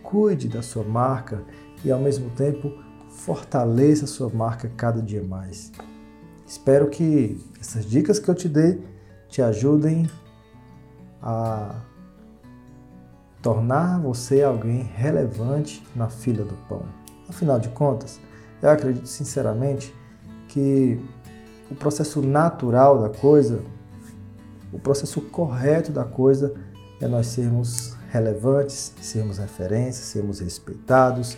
cuide 0.02 0.48
da 0.48 0.62
sua 0.62 0.84
marca 0.84 1.44
e 1.84 1.91
ao 1.91 2.00
mesmo 2.00 2.30
tempo 2.32 2.72
fortaleça 3.10 4.06
a 4.06 4.08
sua 4.08 4.30
marca 4.30 4.72
cada 4.76 5.02
dia 5.02 5.24
mais. 5.24 5.72
Espero 6.48 6.89
que 6.89 7.39
essas 7.60 7.86
dicas 7.86 8.20
que 8.20 8.30
eu 8.30 8.36
te 8.36 8.48
dei 8.48 8.82
te 9.32 9.41
ajudem 9.41 10.12
a 11.24 11.74
tornar 13.41 14.00
você 14.00 14.44
alguém 14.44 14.84
relevante 14.84 15.84
na 15.96 16.10
fila 16.10 16.44
do 16.44 16.54
pão. 16.67 16.84
Afinal 17.28 17.58
de 17.58 17.70
contas, 17.70 18.20
eu 18.62 18.70
acredito 18.70 19.08
sinceramente 19.08 19.96
que 20.50 21.00
o 21.72 21.76
processo 21.76 22.22
natural 22.22 23.02
da 23.02 23.10
coisa, 23.10 23.62
o 24.72 24.78
processo 24.78 25.22
correto 25.22 25.94
da 25.94 26.04
coisa 26.04 26.54
é 27.00 27.08
nós 27.08 27.28
sermos 27.28 27.96
relevantes, 28.10 28.94
sermos 29.02 29.38
referências, 29.38 30.06
sermos 30.08 30.41
respeitados. 30.41 31.38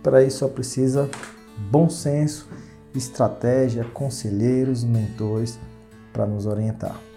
Para 0.00 0.22
isso 0.22 0.38
só 0.38 0.48
precisa 0.48 1.10
bom 1.70 1.90
senso, 1.90 2.48
estratégia, 2.94 3.84
conselheiros, 3.92 4.84
mentores 4.84 5.58
para 6.12 6.24
nos 6.24 6.46
orientar. 6.46 7.11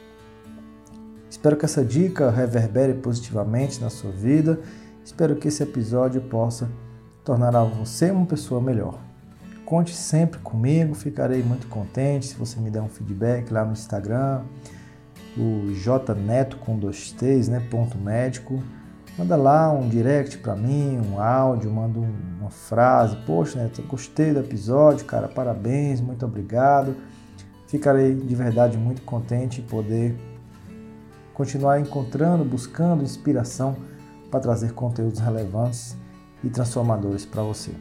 Espero 1.45 1.57
que 1.57 1.65
essa 1.65 1.85
dica 1.85 2.31
reverbere 2.31 2.95
positivamente 2.95 3.79
na 3.79 3.91
sua 3.91 4.09
vida. 4.09 4.59
Espero 5.05 5.35
que 5.35 5.47
esse 5.47 5.61
episódio 5.61 6.19
possa 6.21 6.67
tornar 7.23 7.51
você 7.65 8.09
uma 8.09 8.25
pessoa 8.25 8.59
melhor. 8.59 8.97
Conte 9.63 9.93
sempre 9.93 10.39
comigo, 10.39 10.95
ficarei 10.95 11.43
muito 11.43 11.67
contente 11.67 12.25
se 12.25 12.35
você 12.35 12.59
me 12.59 12.71
der 12.71 12.81
um 12.81 12.89
feedback 12.89 13.51
lá 13.53 13.63
no 13.63 13.73
Instagram, 13.73 14.41
o 15.37 15.71
jneto 15.71 16.57
com 16.57 16.79
dois 16.79 17.11
t's, 17.11 17.47
né, 17.47 17.59
ponto 17.69 17.95
médico. 17.95 18.63
Manda 19.15 19.35
lá 19.35 19.71
um 19.71 19.87
direct 19.87 20.39
para 20.39 20.55
mim, 20.55 20.99
um 20.99 21.21
áudio, 21.21 21.69
manda 21.69 21.99
uma 22.39 22.49
frase. 22.49 23.17
Poxa, 23.17 23.61
Neto, 23.61 23.83
gostei 23.83 24.33
do 24.33 24.39
episódio, 24.39 25.05
cara, 25.05 25.27
parabéns, 25.27 26.01
muito 26.01 26.25
obrigado. 26.25 26.95
Ficarei 27.67 28.15
de 28.15 28.33
verdade 28.33 28.79
muito 28.79 29.03
contente 29.03 29.61
em 29.61 29.63
poder 29.63 30.15
continuar 31.35 31.79
encontrando, 31.79 32.43
buscando 32.43 33.03
inspiração 33.03 33.75
para 34.31 34.39
trazer 34.39 34.73
conteúdos 34.73 35.19
relevantes 35.19 35.95
e 36.43 36.49
transformadores 36.49 37.25
para 37.25 37.43
você. 37.43 37.71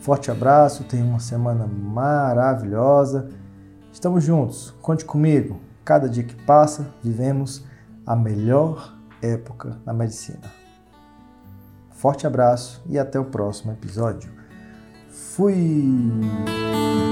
Forte 0.00 0.30
abraço, 0.30 0.84
tenha 0.84 1.04
uma 1.04 1.20
semana 1.20 1.66
maravilhosa. 1.66 3.28
Estamos 3.92 4.24
juntos, 4.24 4.74
conte 4.80 5.04
comigo. 5.04 5.60
Cada 5.84 6.08
dia 6.08 6.24
que 6.24 6.34
passa, 6.34 6.86
vivemos 7.02 7.64
a 8.06 8.16
melhor 8.16 8.96
época 9.20 9.78
na 9.84 9.92
medicina. 9.92 10.50
Forte 11.90 12.26
abraço 12.26 12.82
e 12.86 12.98
até 12.98 13.20
o 13.20 13.26
próximo 13.26 13.72
episódio. 13.72 14.32
Fui! 15.10 17.09